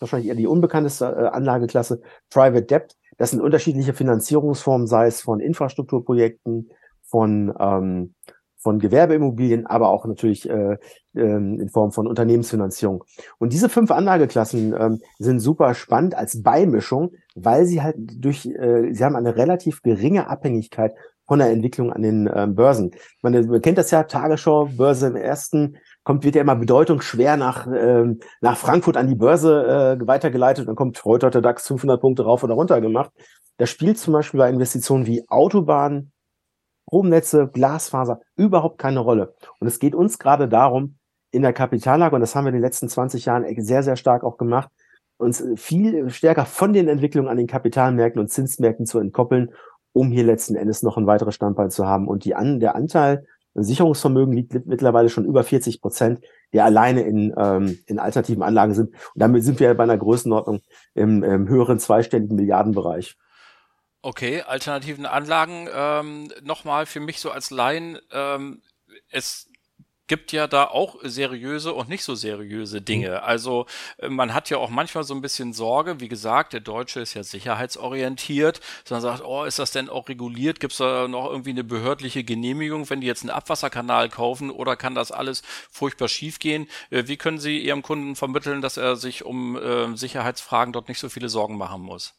wahrscheinlich 0.00 0.28
eher 0.28 0.34
die 0.34 0.46
unbekannteste 0.46 1.06
äh, 1.06 1.26
Anlageklasse, 1.28 2.00
Private 2.30 2.62
Debt. 2.62 2.96
Das 3.18 3.30
sind 3.30 3.40
unterschiedliche 3.40 3.94
Finanzierungsformen, 3.94 4.86
sei 4.86 5.06
es 5.06 5.20
von 5.20 5.40
Infrastrukturprojekten, 5.40 6.70
von, 7.02 7.54
ähm, 7.58 8.14
von 8.58 8.78
Gewerbeimmobilien, 8.78 9.66
aber 9.66 9.88
auch 9.88 10.06
natürlich 10.06 10.48
äh, 10.48 10.76
ähm, 11.14 11.60
in 11.60 11.68
Form 11.68 11.92
von 11.92 12.06
Unternehmensfinanzierung. 12.06 13.04
Und 13.38 13.52
diese 13.52 13.68
fünf 13.68 13.90
Anlageklassen 13.90 14.74
ähm, 14.78 15.00
sind 15.18 15.40
super 15.40 15.74
spannend 15.74 16.14
als 16.14 16.42
Beimischung, 16.42 17.12
weil 17.34 17.64
sie 17.64 17.82
halt 17.82 17.96
durch, 17.96 18.46
äh, 18.46 18.92
sie 18.92 19.04
haben 19.04 19.16
eine 19.16 19.36
relativ 19.36 19.82
geringe 19.82 20.28
Abhängigkeit 20.28 20.94
von 21.26 21.38
der 21.38 21.50
Entwicklung 21.50 21.92
an 21.92 22.02
den 22.02 22.30
ähm, 22.32 22.54
Börsen. 22.54 22.92
Man, 23.22 23.32
man 23.46 23.62
kennt 23.62 23.78
das 23.78 23.90
ja, 23.90 24.04
Tagesschau, 24.04 24.66
Börse 24.76 25.08
im 25.08 25.16
ersten, 25.16 25.76
kommt, 26.06 26.22
wird 26.22 26.36
ja 26.36 26.42
immer 26.42 26.54
bedeutungsschwer 26.54 27.36
nach, 27.36 27.66
ähm, 27.66 28.20
nach 28.40 28.56
Frankfurt 28.56 28.96
an 28.96 29.08
die 29.08 29.16
Börse 29.16 29.98
äh, 30.00 30.06
weitergeleitet. 30.06 30.68
Dann 30.68 30.76
kommt 30.76 31.04
heute 31.04 31.26
hat 31.26 31.34
der 31.34 31.42
DAX 31.42 31.66
500 31.66 32.00
Punkte 32.00 32.22
rauf 32.22 32.44
oder 32.44 32.54
runter 32.54 32.80
gemacht. 32.80 33.10
Da 33.56 33.66
spielt 33.66 33.98
zum 33.98 34.12
Beispiel 34.12 34.38
bei 34.38 34.48
Investitionen 34.48 35.06
wie 35.06 35.28
Autobahnen, 35.28 36.12
Stromnetze, 36.86 37.48
Glasfaser 37.48 38.20
überhaupt 38.36 38.78
keine 38.78 39.00
Rolle. 39.00 39.34
Und 39.58 39.66
es 39.66 39.80
geht 39.80 39.96
uns 39.96 40.20
gerade 40.20 40.48
darum, 40.48 40.96
in 41.32 41.42
der 41.42 41.52
Kapitallage, 41.52 42.14
und 42.14 42.20
das 42.20 42.36
haben 42.36 42.44
wir 42.44 42.50
in 42.50 42.54
den 42.54 42.62
letzten 42.62 42.88
20 42.88 43.24
Jahren 43.24 43.44
sehr, 43.58 43.82
sehr 43.82 43.96
stark 43.96 44.22
auch 44.22 44.38
gemacht, 44.38 44.70
uns 45.18 45.42
viel 45.56 46.08
stärker 46.10 46.44
von 46.44 46.72
den 46.72 46.86
Entwicklungen 46.86 47.28
an 47.28 47.36
den 47.36 47.48
Kapitalmärkten 47.48 48.20
und 48.20 48.28
Zinsmärkten 48.28 48.86
zu 48.86 49.00
entkoppeln, 49.00 49.50
um 49.92 50.12
hier 50.12 50.22
letzten 50.22 50.54
Endes 50.54 50.84
noch 50.84 50.98
ein 50.98 51.08
weiteres 51.08 51.34
Standbein 51.34 51.70
zu 51.70 51.84
haben. 51.84 52.06
Und 52.06 52.24
die 52.24 52.36
an, 52.36 52.60
der 52.60 52.76
Anteil 52.76 53.26
Sicherungsvermögen 53.62 54.34
liegt 54.34 54.66
mittlerweile 54.66 55.08
schon 55.08 55.24
über 55.24 55.44
40 55.44 55.80
Prozent, 55.80 56.20
die 56.52 56.60
alleine 56.60 57.02
in, 57.02 57.34
ähm, 57.36 57.78
in 57.86 57.98
alternativen 57.98 58.42
Anlagen 58.42 58.74
sind. 58.74 58.90
Und 58.90 58.98
damit 59.14 59.44
sind 59.44 59.60
wir 59.60 59.72
bei 59.74 59.84
einer 59.84 59.98
Größenordnung 59.98 60.60
im, 60.94 61.22
im 61.22 61.48
höheren 61.48 61.78
zweistelligen 61.78 62.36
Milliardenbereich. 62.36 63.16
Okay, 64.02 64.42
alternativen 64.42 65.06
Anlagen, 65.06 65.68
ähm, 65.74 66.28
nochmal 66.42 66.86
für 66.86 67.00
mich 67.00 67.18
so 67.18 67.30
als 67.30 67.50
Laien, 67.50 67.98
ähm, 68.12 68.62
es 69.10 69.48
gibt 70.06 70.32
ja 70.32 70.46
da 70.46 70.64
auch 70.64 70.96
seriöse 71.02 71.72
und 71.72 71.88
nicht 71.88 72.04
so 72.04 72.14
seriöse 72.14 72.80
Dinge. 72.80 73.10
Mhm. 73.10 73.24
Also 73.24 73.66
äh, 73.98 74.08
man 74.08 74.34
hat 74.34 74.50
ja 74.50 74.58
auch 74.58 74.70
manchmal 74.70 75.04
so 75.04 75.14
ein 75.14 75.20
bisschen 75.20 75.52
Sorge, 75.52 76.00
wie 76.00 76.08
gesagt, 76.08 76.52
der 76.52 76.60
Deutsche 76.60 77.00
ist 77.00 77.14
ja 77.14 77.22
sicherheitsorientiert, 77.22 78.60
sondern 78.84 79.02
sagt, 79.02 79.24
oh, 79.24 79.44
ist 79.44 79.58
das 79.58 79.72
denn 79.72 79.88
auch 79.88 80.08
reguliert? 80.08 80.60
Gibt 80.60 80.72
es 80.72 80.78
da 80.78 81.08
noch 81.08 81.30
irgendwie 81.30 81.50
eine 81.50 81.64
behördliche 81.64 82.24
Genehmigung, 82.24 82.88
wenn 82.90 83.00
die 83.00 83.06
jetzt 83.06 83.22
einen 83.22 83.30
Abwasserkanal 83.30 84.08
kaufen 84.08 84.50
oder 84.50 84.76
kann 84.76 84.94
das 84.94 85.12
alles 85.12 85.42
furchtbar 85.70 86.08
schiefgehen? 86.08 86.68
Äh, 86.90 87.04
wie 87.06 87.16
können 87.16 87.38
Sie 87.38 87.58
Ihrem 87.58 87.82
Kunden 87.82 88.16
vermitteln, 88.16 88.62
dass 88.62 88.76
er 88.76 88.96
sich 88.96 89.24
um 89.24 89.56
äh, 89.56 89.96
Sicherheitsfragen 89.96 90.72
dort 90.72 90.88
nicht 90.88 90.98
so 90.98 91.08
viele 91.08 91.28
Sorgen 91.28 91.56
machen 91.56 91.82
muss? 91.82 92.14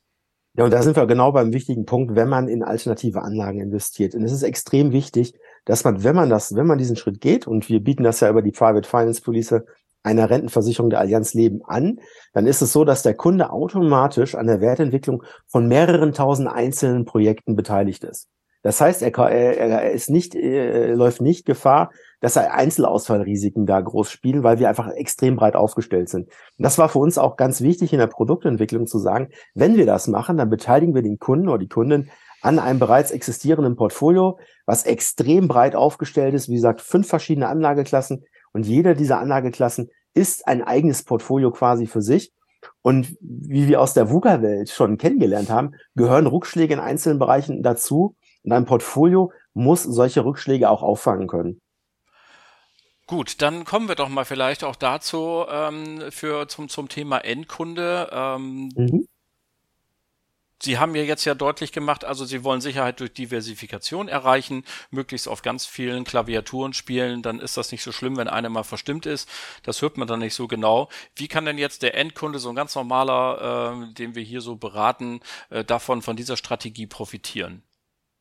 Ja, 0.58 0.64
und 0.64 0.72
da 0.72 0.82
sind 0.82 0.96
wir 0.96 1.06
genau 1.06 1.32
beim 1.32 1.54
wichtigen 1.54 1.86
Punkt, 1.86 2.16
wenn 2.16 2.30
man 2.30 2.48
in 2.48 2.64
alternative 2.64 3.22
Anlagen 3.22 3.62
investiert. 3.62 4.16
Und 4.16 4.24
es 4.24 4.32
ist 4.32 4.42
extrem 4.42 4.92
wichtig, 4.92 5.36
dass 5.68 5.84
man, 5.84 6.04
wenn 6.04 6.16
man 6.16 6.30
das, 6.30 6.56
wenn 6.56 6.66
man 6.66 6.78
diesen 6.78 6.96
Schritt 6.96 7.22
geht, 7.22 7.46
und 7.46 7.70
wir 7.70 7.84
bieten 7.84 8.04
das 8.04 8.22
ja 8.22 8.30
über 8.30 8.42
die 8.42 8.52
Private 8.52 8.88
Finance 8.88 9.22
Police 9.22 9.54
einer 10.02 10.30
Rentenversicherung 10.30 10.90
der 10.90 11.00
Allianz 11.00 11.34
Leben 11.34 11.62
an, 11.66 12.00
dann 12.34 12.48
ist 12.48 12.62
es 12.62 12.72
so, 12.72 12.86
dass 12.86 13.04
der 13.04 13.16
Kunde 13.16 13.52
automatisch 13.52 14.36
an 14.36 14.48
der 14.48 14.62
Wertentwicklung 14.62 15.24
von 15.48 15.68
mehreren 15.68 16.14
tausend 16.14 16.48
einzelnen 16.48 17.04
Projekten 17.04 17.56
beteiligt 17.56 18.06
ist. 18.06 18.30
Das 18.64 18.82
heißt, 18.82 19.02
er, 19.02 19.16
er, 19.18 19.92
ist 19.92 20.10
nicht, 20.10 20.36
er 20.36 20.96
läuft 20.96 21.22
nicht 21.22 21.46
Gefahr, 21.46 21.92
dass 22.22 22.36
er 22.36 22.54
Einzelausfallrisiken 22.54 23.66
da 23.66 23.80
groß 23.80 24.10
spielen, 24.10 24.44
weil 24.44 24.60
wir 24.60 24.68
einfach 24.68 24.90
extrem 24.90 25.36
breit 25.36 25.56
aufgestellt 25.56 26.10
sind. 26.10 26.28
Und 26.28 26.64
das 26.64 26.78
war 26.78 26.90
für 26.90 27.00
uns 27.00 27.18
auch 27.18 27.38
ganz 27.38 27.62
wichtig 27.62 27.94
in 27.94 28.00
der 28.00 28.08
Produktentwicklung 28.08 28.88
zu 28.88 29.00
sagen, 29.00 29.30
wenn 29.54 29.76
wir 29.76 29.86
das 29.86 30.08
machen, 30.08 30.38
dann 30.38 30.50
beteiligen 30.50 30.96
wir 30.96 31.02
den 31.02 31.20
Kunden 31.20 31.50
oder 31.50 31.60
die 31.60 31.70
Kundin 31.70 32.10
an 32.42 32.60
einem 32.60 32.80
bereits 32.80 33.12
existierenden 33.12 33.76
Portfolio, 33.76 34.40
was 34.66 34.86
extrem 34.86 35.48
breit 35.48 35.76
aufgestellt 35.76 36.34
ist. 36.34 36.50
Wie 36.50 36.56
gesagt, 36.56 36.82
fünf 36.82 37.08
verschiedene 37.08 37.48
Anlageklassen 37.48 38.26
und 38.54 38.66
jeder 38.66 38.96
dieser 38.96 39.20
Anlageklassen 39.20 39.90
ist 40.14 40.48
ein 40.48 40.64
eigenes 40.64 41.04
Portfolio 41.04 41.52
quasi 41.52 41.86
für 41.86 42.02
sich. 42.02 42.34
Und 42.82 43.16
wie 43.22 43.68
wir 43.68 43.82
aus 43.82 43.94
der 43.94 44.10
VUCA-Welt 44.10 44.70
schon 44.70 44.98
kennengelernt 44.98 45.50
haben, 45.50 45.76
gehören 45.96 46.28
Rückschläge 46.28 46.74
in 46.74 46.80
einzelnen 46.80 47.20
Bereichen 47.20 47.62
dazu. 47.62 48.16
Und 48.44 48.52
ein 48.52 48.66
Portfolio 48.66 49.32
muss 49.54 49.84
solche 49.84 50.26
Rückschläge 50.26 50.70
auch 50.70 50.82
auffangen 50.82 51.28
können. 51.28 51.62
Gut, 53.06 53.42
dann 53.42 53.64
kommen 53.64 53.88
wir 53.88 53.96
doch 53.96 54.10
mal 54.10 54.26
vielleicht 54.26 54.64
auch 54.64 54.76
dazu 54.76 55.46
ähm, 55.50 56.04
für 56.10 56.48
zum 56.48 56.68
zum 56.68 56.90
Thema 56.90 57.20
Endkunde. 57.20 58.10
Ähm, 58.12 58.70
mhm. 58.76 59.08
Sie 60.62 60.80
haben 60.80 60.96
ja 60.96 61.04
jetzt 61.04 61.26
ja 61.26 61.36
deutlich 61.36 61.72
gemacht, 61.72 62.04
also 62.04 62.26
Sie 62.26 62.44
wollen 62.44 62.62
Sicherheit 62.62 63.00
durch 63.00 63.14
Diversifikation 63.14 64.08
erreichen, 64.08 64.64
möglichst 64.90 65.28
auf 65.28 65.44
ganz 65.44 65.66
vielen 65.66 66.04
Klaviaturen 66.04 66.74
spielen, 66.74 67.22
dann 67.22 67.40
ist 67.40 67.58
das 67.58 67.72
nicht 67.72 67.84
so 67.84 67.92
schlimm, 67.92 68.18
wenn 68.18 68.28
eine 68.28 68.50
mal 68.50 68.64
verstimmt 68.64 69.06
ist. 69.06 69.30
Das 69.64 69.82
hört 69.82 69.98
man 69.98 70.08
dann 70.08 70.20
nicht 70.20 70.34
so 70.34 70.48
genau. 70.48 70.90
Wie 71.16 71.28
kann 71.28 71.46
denn 71.46 71.60
jetzt 71.60 71.84
der 71.84 71.96
Endkunde, 71.96 72.40
so 72.40 72.50
ein 72.50 72.56
ganz 72.56 72.74
normaler, 72.76 73.84
äh, 73.90 73.94
den 73.94 74.16
wir 74.16 74.24
hier 74.24 74.42
so 74.42 74.56
beraten, 74.56 75.20
äh, 75.52 75.64
davon, 75.64 76.02
von 76.02 76.16
dieser 76.16 76.38
Strategie 76.38 76.88
profitieren? 76.88 77.62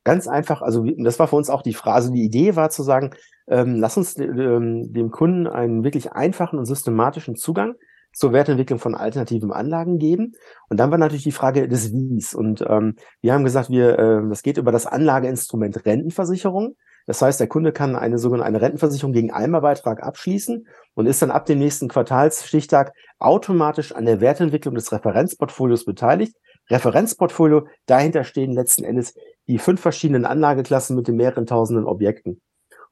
Ganz 0.05 0.29
einfach, 0.29 0.63
also 0.63 0.85
das 0.99 1.19
war 1.19 1.29
für 1.29 1.37
uns 1.37 1.51
auch 1.51 1.63
die 1.63 1.75
Phrase, 1.75 2.13
die 2.13 2.23
Idee 2.23 2.55
war 2.55 2.71
zu 2.71 2.83
sagen, 2.83 3.11
ähm, 3.49 3.81
lass 3.81 3.97
uns 3.97 4.19
ähm, 4.19 4.93
dem 4.93 5.11
Kunden 5.11 5.47
einen 5.47 5.85
wirklich 5.85 6.13
einfachen 6.13 6.59
und 6.59 6.67
systematischen 6.67 7.37
Zugang 7.37 7.77
zur 8.17 8.33
Wertentwicklung 8.33 8.79
von 8.79 8.95
alternativen 8.95 9.53
Anlagen 9.53 9.99
geben. 9.99 10.33
Und 10.71 10.81
dann 10.81 10.91
war 10.91 10.97
natürlich 10.97 11.25
die 11.25 11.33
Frage 11.33 11.69
des 11.69 11.93
Wies. 11.93 12.35
Und 12.35 12.65
ähm, 12.67 12.97
wir 13.21 13.35
haben 13.35 13.45
gesagt, 13.45 13.69
wir, 13.69 13.99
äh, 13.99 14.29
das 14.29 14.43
geht 14.43 14.57
über 14.57 14.73
das 14.73 14.87
Anlageinstrument 14.87 15.85
Rentenversicherung. 15.85 16.77
Das 17.07 17.21
heißt, 17.21 17.39
der 17.39 17.47
Kunde 17.47 17.73
kann 17.73 17.95
eine 17.95 18.19
sogenannte 18.19 18.49
eine 18.49 18.61
Rentenversicherung 18.63 19.13
gegen 19.13 19.31
Einmalbeitrag 19.33 20.03
abschließen 20.03 20.67
und 20.95 21.07
ist 21.07 21.21
dann 21.21 21.31
ab 21.31 21.45
dem 21.45 21.59
nächsten 21.59 21.89
Quartalsstichtag 21.89 22.93
automatisch 23.19 23.93
an 23.93 24.07
der 24.07 24.21
Wertentwicklung 24.21 24.75
des 24.75 24.91
Referenzportfolios 24.91 25.85
beteiligt. 25.85 26.35
Referenzportfolio, 26.71 27.69
dahinter 27.85 28.25
stehen 28.25 28.53
letzten 28.53 28.83
Endes 28.83 29.15
die 29.47 29.59
fünf 29.59 29.81
verschiedenen 29.81 30.25
Anlageklassen 30.25 30.97
mit 30.97 31.07
den 31.07 31.17
mehreren 31.17 31.47
tausenden 31.47 31.85
Objekten. 31.85 32.41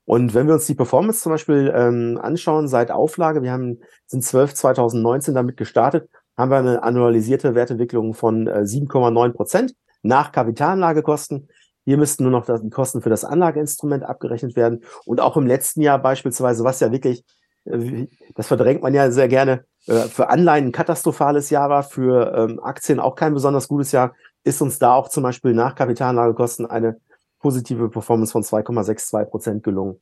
Und 0.07 0.35
wenn 0.35 0.47
wir 0.47 0.55
uns 0.55 0.67
die 0.67 0.75
Performance 0.75 1.21
zum 1.21 1.33
Beispiel 1.33 1.73
ähm, 1.75 2.19
anschauen, 2.21 2.69
seit 2.69 2.91
Auflage, 2.91 3.43
wir 3.43 3.53
haben, 3.53 3.81
sind 4.07 4.23
12 4.23 4.55
2019 4.55 5.35
damit 5.35 5.57
gestartet, 5.57 6.11
haben 6.37 6.51
wir 6.51 6.59
eine 6.59 6.83
annualisierte 6.83 7.55
Wertentwicklung 7.55 8.15
von 8.15 8.47
äh, 8.47 8.61
7,9 8.61 9.33
Prozent 9.33 9.75
nach 10.03 10.33
Kapitalanlagekosten. 10.33 11.49
Hier 11.87 11.97
müssten 11.97 12.25
nur 12.25 12.33
noch 12.33 12.47
die 12.47 12.71
Kosten 12.71 13.03
für 13.03 13.11
das 13.11 13.25
Anlageinstrument 13.25 14.05
abgerechnet 14.05 14.57
werden. 14.57 14.85
Und 15.07 15.21
auch 15.21 15.37
im 15.37 15.47
letzten 15.47 15.81
Jahr 15.81 15.99
beispielsweise, 15.99 16.65
was 16.65 16.81
ja 16.81 16.93
wirklich, 16.93 17.25
äh, 17.65 18.07
das 18.35 18.47
verdrängt 18.47 18.83
man 18.83 18.95
ja 18.95 19.11
sehr 19.11 19.29
gerne, 19.29 19.65
äh, 19.87 20.03
für 20.03 20.29
Anleihen 20.29 20.67
ein 20.67 20.73
katastrophales 20.73 21.51
Jahr 21.51 21.71
war, 21.71 21.83
für 21.83 22.35
ähm, 22.37 22.61
Aktien 22.63 23.01
auch 23.01 23.15
kein 23.15 23.33
besonders 23.33 23.69
gutes 23.69 23.93
Jahr, 23.93 24.15
ist 24.43 24.61
uns 24.61 24.79
da 24.79 24.95
auch 24.95 25.09
zum 25.09 25.23
Beispiel 25.23 25.55
nach 25.55 25.75
Kapitalanlagekosten 25.75 26.67
eine 26.67 27.01
positive 27.45 27.91
Performance 27.91 28.33
von 28.33 28.43
2,62 28.43 29.27
Prozent 29.27 29.63
gelungen. 29.63 30.01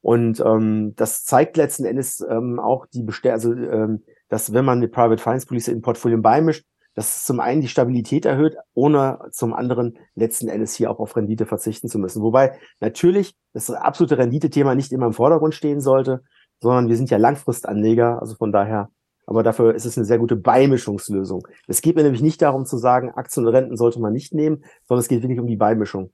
Und 0.00 0.42
ähm, 0.44 0.94
das 0.96 1.24
zeigt 1.24 1.56
letzten 1.56 1.84
Endes 1.84 2.20
ähm, 2.28 2.58
auch 2.58 2.86
die 2.86 3.04
Bestell 3.04 3.30
also 3.30 3.52
ähm, 3.52 4.02
dass 4.28 4.52
wenn 4.52 4.64
man 4.64 4.78
eine 4.78 4.88
Private 4.88 5.22
Finance 5.22 5.46
Police 5.46 5.68
in 5.68 5.82
Portfolien 5.82 6.20
beimischt, 6.20 6.66
dass 6.94 7.24
zum 7.24 7.38
einen 7.38 7.60
die 7.60 7.68
Stabilität 7.68 8.24
erhöht, 8.24 8.56
ohne 8.74 9.20
zum 9.30 9.54
anderen 9.54 9.96
letzten 10.16 10.48
Endes 10.48 10.74
hier 10.74 10.90
auch 10.90 10.98
auf 10.98 11.14
Rendite 11.14 11.46
verzichten 11.46 11.88
zu 11.88 12.00
müssen. 12.00 12.22
Wobei 12.22 12.58
natürlich 12.80 13.36
das 13.52 13.70
absolute 13.70 14.18
Renditethema 14.18 14.74
nicht 14.74 14.90
immer 14.90 15.06
im 15.06 15.12
Vordergrund 15.12 15.54
stehen 15.54 15.80
sollte, 15.80 16.24
sondern 16.60 16.88
wir 16.88 16.96
sind 16.96 17.10
ja 17.10 17.18
Langfristanleger, 17.18 18.20
also 18.20 18.34
von 18.34 18.50
daher, 18.50 18.90
aber 19.26 19.44
dafür 19.44 19.76
ist 19.76 19.86
es 19.86 19.96
eine 19.96 20.04
sehr 20.04 20.18
gute 20.18 20.34
Beimischungslösung. 20.34 21.46
Es 21.68 21.82
geht 21.82 21.94
mir 21.94 22.02
nämlich 22.02 22.22
nicht 22.22 22.42
darum 22.42 22.66
zu 22.66 22.78
sagen, 22.78 23.12
Aktien 23.12 23.46
und 23.46 23.54
Renten 23.54 23.76
sollte 23.76 24.00
man 24.00 24.12
nicht 24.12 24.34
nehmen, 24.34 24.64
sondern 24.86 25.02
es 25.02 25.08
geht 25.08 25.22
wirklich 25.22 25.38
um 25.38 25.46
die 25.46 25.56
Beimischung. 25.56 26.10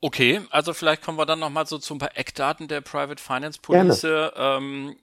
Okay, 0.00 0.40
also 0.50 0.72
vielleicht 0.72 1.02
kommen 1.02 1.18
wir 1.18 1.26
dann 1.26 1.38
nochmal 1.38 1.66
so 1.66 1.78
zu 1.78 1.94
ein 1.94 1.98
paar 1.98 2.16
Eckdaten 2.16 2.68
der 2.68 2.80
Private 2.80 3.22
Finance 3.22 3.58
Police. 3.60 4.04
Ähm, 4.04 4.96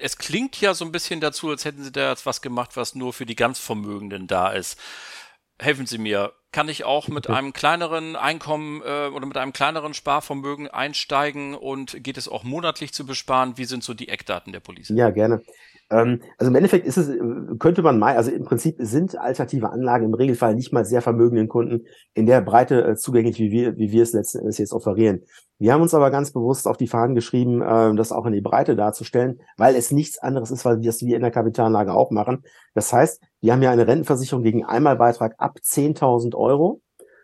es 0.00 0.18
klingt 0.18 0.60
ja 0.60 0.74
so 0.74 0.84
ein 0.84 0.92
bisschen 0.92 1.20
dazu, 1.20 1.50
als 1.50 1.64
hätten 1.64 1.82
Sie 1.82 1.92
da 1.92 2.10
jetzt 2.10 2.26
was 2.26 2.42
gemacht, 2.42 2.76
was 2.76 2.94
nur 2.94 3.12
für 3.12 3.26
die 3.26 3.36
ganz 3.36 3.58
Vermögenden 3.58 4.26
da 4.26 4.50
ist. 4.50 4.78
Helfen 5.58 5.86
Sie 5.86 5.98
mir. 5.98 6.32
Kann 6.52 6.68
ich 6.68 6.84
auch 6.84 7.08
mit 7.08 7.28
einem 7.28 7.52
kleineren 7.52 8.14
Einkommen 8.14 8.80
äh, 8.82 9.08
oder 9.08 9.26
mit 9.26 9.36
einem 9.36 9.52
kleineren 9.52 9.94
Sparvermögen 9.94 10.68
einsteigen 10.68 11.54
und 11.54 12.02
geht 12.04 12.16
es 12.16 12.28
auch 12.28 12.44
monatlich 12.44 12.92
zu 12.92 13.06
besparen? 13.06 13.58
Wie 13.58 13.64
sind 13.64 13.82
so 13.82 13.94
die 13.94 14.08
Eckdaten 14.08 14.52
der 14.52 14.60
Police? 14.60 14.90
Ja, 14.90 15.10
gerne. 15.10 15.42
Ähm, 15.90 16.20
also 16.38 16.50
im 16.50 16.56
Endeffekt 16.56 16.86
ist 16.86 16.96
es, 16.96 17.08
äh, 17.08 17.18
könnte 17.58 17.82
man 17.82 17.98
mal, 17.98 18.16
also 18.16 18.30
im 18.30 18.44
Prinzip 18.44 18.76
sind 18.78 19.18
alternative 19.18 19.70
Anlagen 19.70 20.06
im 20.06 20.14
Regelfall 20.14 20.54
nicht 20.54 20.72
mal 20.72 20.84
sehr 20.84 21.02
vermögenden 21.02 21.48
Kunden 21.48 21.86
in 22.14 22.26
der 22.26 22.40
Breite 22.40 22.84
äh, 22.84 22.96
zugänglich, 22.96 23.38
wie 23.38 23.50
wir, 23.50 23.76
wie 23.76 23.92
wir 23.92 24.02
es 24.02 24.12
letzten 24.12 24.38
Endes 24.40 24.58
jetzt 24.58 24.72
offerieren. 24.72 25.22
Wir 25.58 25.72
haben 25.72 25.82
uns 25.82 25.94
aber 25.94 26.10
ganz 26.10 26.32
bewusst 26.32 26.66
auf 26.66 26.76
die 26.76 26.88
Fahnen 26.88 27.14
geschrieben, 27.14 27.62
äh, 27.62 27.94
das 27.94 28.12
auch 28.12 28.26
in 28.26 28.32
die 28.32 28.40
Breite 28.40 28.76
darzustellen, 28.76 29.40
weil 29.56 29.76
es 29.76 29.90
nichts 29.92 30.18
anderes 30.18 30.50
ist, 30.50 30.64
weil 30.64 30.80
wir 30.80 30.90
es 30.90 31.02
wie 31.02 31.14
in 31.14 31.22
der 31.22 31.30
Kapitalanlage 31.30 31.92
auch 31.92 32.10
machen. 32.10 32.42
Das 32.74 32.92
heißt, 32.92 33.22
wir 33.40 33.52
haben 33.52 33.62
ja 33.62 33.70
eine 33.70 33.86
Rentenversicherung 33.86 34.42
gegen 34.42 34.64
Einmalbeitrag 34.64 35.34
ab 35.38 35.58
10.000 35.62 36.34
Euro. 36.34 36.80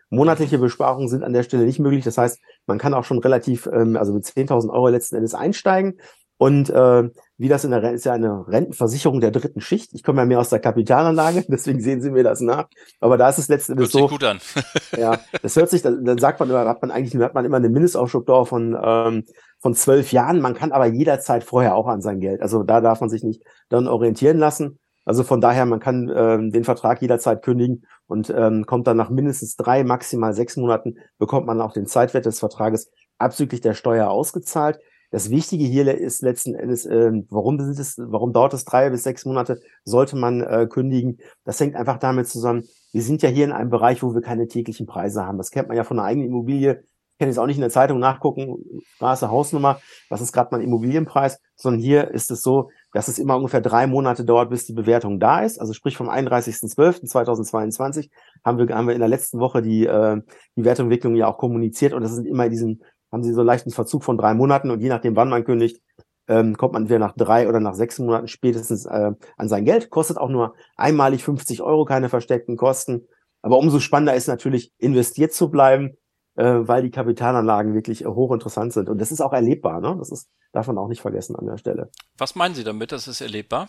Monatliche 0.09 0.57
Besparungen 0.59 1.07
sind 1.07 1.23
an 1.23 1.33
der 1.33 1.43
Stelle 1.43 1.65
nicht 1.65 1.79
möglich. 1.79 2.03
Das 2.03 2.17
heißt, 2.17 2.39
man 2.67 2.77
kann 2.77 2.93
auch 2.93 3.05
schon 3.05 3.19
relativ, 3.19 3.67
ähm, 3.67 3.95
also 3.95 4.13
mit 4.13 4.25
10.000 4.25 4.69
Euro 4.69 4.89
letzten 4.89 5.15
Endes 5.15 5.33
einsteigen. 5.33 5.99
Und 6.41 6.71
äh, 6.71 7.07
wie 7.37 7.49
das 7.49 7.65
in 7.65 7.69
der 7.69 7.93
ist 7.93 8.03
ja 8.03 8.13
eine 8.13 8.47
Rentenversicherung 8.47 9.21
der 9.21 9.29
dritten 9.29 9.61
Schicht. 9.61 9.91
Ich 9.93 10.01
komme 10.01 10.21
ja 10.21 10.25
mehr 10.25 10.39
aus 10.39 10.49
der 10.49 10.57
Kapitalanlage, 10.57 11.45
deswegen 11.47 11.81
sehen 11.81 12.01
Sie 12.01 12.09
mir 12.09 12.23
das 12.23 12.41
nach. 12.41 12.67
Aber 12.99 13.15
da 13.15 13.29
ist 13.29 13.37
es 13.37 13.47
letzten 13.47 13.73
Endes 13.73 13.91
so. 13.91 14.07
gut 14.07 14.23
an. 14.23 14.39
ja, 14.97 15.19
das 15.43 15.55
hört 15.55 15.69
sich, 15.69 15.83
dann, 15.83 16.03
dann 16.03 16.17
sagt 16.17 16.39
man 16.39 16.49
immer, 16.49 16.67
hat 16.67 16.81
man 16.81 16.89
eigentlich 16.89 17.21
hat 17.21 17.35
man 17.35 17.45
immer 17.45 17.57
eine 17.57 17.69
Mindestaufschubdauer 17.69 18.47
von 18.47 18.75
ähm, 18.83 19.25
von 19.59 19.75
zwölf 19.75 20.11
Jahren. 20.11 20.41
Man 20.41 20.55
kann 20.55 20.71
aber 20.71 20.87
jederzeit 20.87 21.43
vorher 21.43 21.75
auch 21.75 21.85
an 21.85 22.01
sein 22.01 22.19
Geld. 22.21 22.41
Also 22.41 22.63
da 22.63 22.81
darf 22.81 23.01
man 23.01 23.11
sich 23.11 23.21
nicht 23.21 23.43
dann 23.69 23.87
orientieren 23.87 24.39
lassen. 24.39 24.79
Also 25.05 25.23
von 25.23 25.41
daher, 25.41 25.67
man 25.67 25.79
kann 25.79 26.11
ähm, 26.11 26.51
den 26.51 26.63
Vertrag 26.63 27.03
jederzeit 27.03 27.43
kündigen 27.43 27.85
und 28.07 28.33
ähm, 28.35 28.65
kommt 28.65 28.87
dann 28.87 28.97
nach 28.97 29.11
mindestens 29.11 29.57
drei, 29.57 29.83
maximal 29.83 30.33
sechs 30.33 30.57
Monaten, 30.57 30.95
bekommt 31.19 31.45
man 31.45 31.61
auch 31.61 31.73
den 31.73 31.85
Zeitwert 31.85 32.25
des 32.25 32.39
Vertrages 32.39 32.89
abzüglich 33.19 33.61
der 33.61 33.75
Steuer 33.75 34.09
ausgezahlt. 34.09 34.79
Das 35.11 35.29
Wichtige 35.29 35.65
hier 35.65 35.93
ist 35.93 36.21
letzten 36.21 36.55
Endes, 36.55 36.85
äh, 36.85 37.11
warum, 37.29 37.59
sind 37.59 37.77
es, 37.77 37.97
warum 37.97 38.31
dauert 38.31 38.53
es 38.53 38.63
drei 38.63 38.89
bis 38.89 39.03
sechs 39.03 39.25
Monate, 39.25 39.59
sollte 39.83 40.15
man 40.15 40.39
äh, 40.41 40.67
kündigen. 40.67 41.17
Das 41.43 41.59
hängt 41.59 41.75
einfach 41.75 41.99
damit 41.99 42.29
zusammen, 42.29 42.63
wir 42.93 43.01
sind 43.01 43.21
ja 43.21 43.27
hier 43.29 43.43
in 43.45 43.51
einem 43.51 43.69
Bereich, 43.69 44.01
wo 44.03 44.13
wir 44.13 44.21
keine 44.21 44.47
täglichen 44.47 44.87
Preise 44.87 45.25
haben. 45.25 45.37
Das 45.37 45.51
kennt 45.51 45.67
man 45.67 45.75
ja 45.75 45.83
von 45.83 45.99
einer 45.99 46.07
eigenen 46.07 46.29
Immobilie. 46.29 46.85
Ich 47.13 47.19
kann 47.19 47.27
jetzt 47.27 47.39
auch 47.39 47.45
nicht 47.45 47.57
in 47.57 47.61
der 47.61 47.69
Zeitung 47.69 47.99
nachgucken, 47.99 48.55
Straße, 48.95 49.29
Hausnummer, 49.29 49.81
was 50.09 50.21
ist 50.21 50.31
gerade 50.31 50.47
mein 50.51 50.61
Immobilienpreis, 50.61 51.41
sondern 51.55 51.81
hier 51.81 52.11
ist 52.11 52.31
es 52.31 52.41
so, 52.41 52.69
dass 52.93 53.09
es 53.09 53.19
immer 53.19 53.35
ungefähr 53.35 53.61
drei 53.61 53.85
Monate 53.87 54.23
dauert, 54.25 54.49
bis 54.49 54.65
die 54.65 54.73
Bewertung 54.73 55.19
da 55.19 55.41
ist. 55.41 55.59
Also 55.59 55.73
sprich 55.73 55.97
vom 55.97 56.09
31.12.2022 56.09 58.09
haben 58.43 58.57
wir, 58.57 58.75
haben 58.75 58.87
wir 58.87 58.95
in 58.95 59.01
der 59.01 59.09
letzten 59.09 59.39
Woche 59.39 59.61
die, 59.61 59.85
äh, 59.85 60.19
die 60.55 60.63
Wertentwicklung 60.63 61.15
ja 61.15 61.27
auch 61.27 61.37
kommuniziert 61.37 61.93
und 61.93 62.01
das 62.01 62.15
sind 62.15 62.25
immer 62.25 62.49
diesen, 62.49 62.81
haben 63.11 63.23
sie 63.23 63.33
so 63.33 63.43
leichten 63.43 63.71
Verzug 63.71 64.03
von 64.03 64.17
drei 64.17 64.33
Monaten 64.33 64.71
und 64.71 64.81
je 64.81 64.89
nachdem, 64.89 65.15
wann 65.15 65.29
man 65.29 65.43
kündigt, 65.43 65.81
ähm, 66.27 66.55
kommt 66.55 66.73
man 66.73 66.83
entweder 66.83 66.99
nach 66.99 67.15
drei 67.15 67.49
oder 67.49 67.59
nach 67.59 67.73
sechs 67.73 67.99
Monaten 67.99 68.27
spätestens 68.27 68.85
äh, 68.85 69.11
an 69.37 69.49
sein 69.49 69.65
Geld. 69.65 69.89
Kostet 69.89 70.17
auch 70.17 70.29
nur 70.29 70.55
einmalig 70.77 71.23
50 71.23 71.61
Euro, 71.61 71.85
keine 71.85 72.09
versteckten 72.09 72.57
Kosten. 72.57 73.07
Aber 73.41 73.57
umso 73.57 73.79
spannender 73.79 74.15
ist 74.15 74.27
natürlich, 74.27 74.71
investiert 74.77 75.33
zu 75.33 75.49
bleiben, 75.49 75.97
äh, 76.35 76.43
weil 76.43 76.83
die 76.83 76.91
Kapitalanlagen 76.91 77.73
wirklich 77.73 78.03
äh, 78.03 78.07
hochinteressant 78.07 78.71
sind. 78.71 78.87
Und 78.87 78.99
das 78.99 79.11
ist 79.11 79.21
auch 79.21 79.33
erlebbar. 79.33 79.81
Ne? 79.81 79.95
Das 79.97 80.11
ist, 80.11 80.29
darf 80.53 80.67
man 80.67 80.77
auch 80.77 80.87
nicht 80.87 81.01
vergessen 81.01 81.35
an 81.35 81.47
der 81.47 81.57
Stelle. 81.57 81.89
Was 82.17 82.35
meinen 82.35 82.55
Sie 82.55 82.63
damit, 82.63 82.91
das 82.91 83.07
ist 83.07 83.21
erlebbar? 83.21 83.67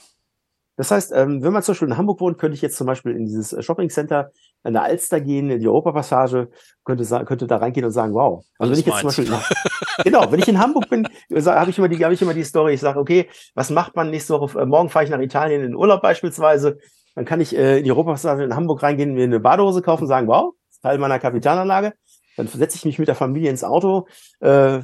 Das 0.76 0.90
heißt, 0.90 1.12
ähm, 1.14 1.42
wenn 1.42 1.52
man 1.52 1.62
zum 1.62 1.72
Beispiel 1.72 1.88
in 1.88 1.96
Hamburg 1.96 2.20
wohnt, 2.20 2.38
könnte 2.38 2.54
ich 2.54 2.62
jetzt 2.62 2.76
zum 2.76 2.86
Beispiel 2.86 3.14
in 3.16 3.24
dieses 3.24 3.52
äh, 3.52 3.62
Shopping 3.62 3.90
Center 3.90 4.30
an 4.62 4.74
der 4.74 4.82
Alster 4.82 5.20
gehen, 5.20 5.50
in 5.50 5.60
die 5.60 5.68
Europapassage, 5.68 6.48
könnte, 6.84 7.24
könnte 7.24 7.46
da 7.46 7.56
reingehen 7.56 7.86
und 7.86 7.92
sagen, 7.92 8.14
wow. 8.14 8.44
Also 8.58 8.72
wenn 8.72 8.80
ich 8.80 8.86
jetzt 8.86 8.98
zum 8.98 9.08
Beispiel, 9.08 9.28
genau, 10.04 10.30
wenn 10.30 10.40
ich 10.40 10.48
in 10.48 10.58
Hamburg 10.58 10.88
bin, 10.88 11.06
habe 11.06 11.70
ich 11.70 11.78
immer 11.78 11.88
die, 11.88 12.04
habe 12.04 12.14
ich 12.14 12.22
immer 12.22 12.34
die 12.34 12.44
Story, 12.44 12.74
ich 12.74 12.80
sage, 12.80 12.98
okay, 12.98 13.28
was 13.54 13.70
macht 13.70 13.96
man 13.96 14.10
nächste 14.10 14.38
Woche? 14.38 14.60
Äh, 14.60 14.66
morgen 14.66 14.88
fahre 14.88 15.04
ich 15.04 15.10
nach 15.10 15.20
Italien 15.20 15.62
in 15.62 15.68
den 15.68 15.76
Urlaub 15.76 16.02
beispielsweise. 16.02 16.78
Dann 17.14 17.24
kann 17.24 17.40
ich 17.40 17.56
äh, 17.56 17.78
in 17.78 17.84
die 17.84 17.92
Europapassage 17.92 18.44
in 18.44 18.54
Hamburg 18.54 18.82
reingehen, 18.82 19.14
mir 19.14 19.24
eine 19.24 19.40
Badehose 19.40 19.82
kaufen, 19.82 20.06
sagen, 20.06 20.28
wow, 20.28 20.54
Teil 20.82 20.98
meiner 20.98 21.18
Kapitalanlage. 21.18 21.92
Dann 22.36 22.46
setze 22.46 22.76
ich 22.76 22.84
mich 22.84 22.98
mit 22.98 23.08
der 23.08 23.14
Familie 23.14 23.50
ins 23.50 23.64
Auto, 23.64 24.06
äh, 24.40 24.80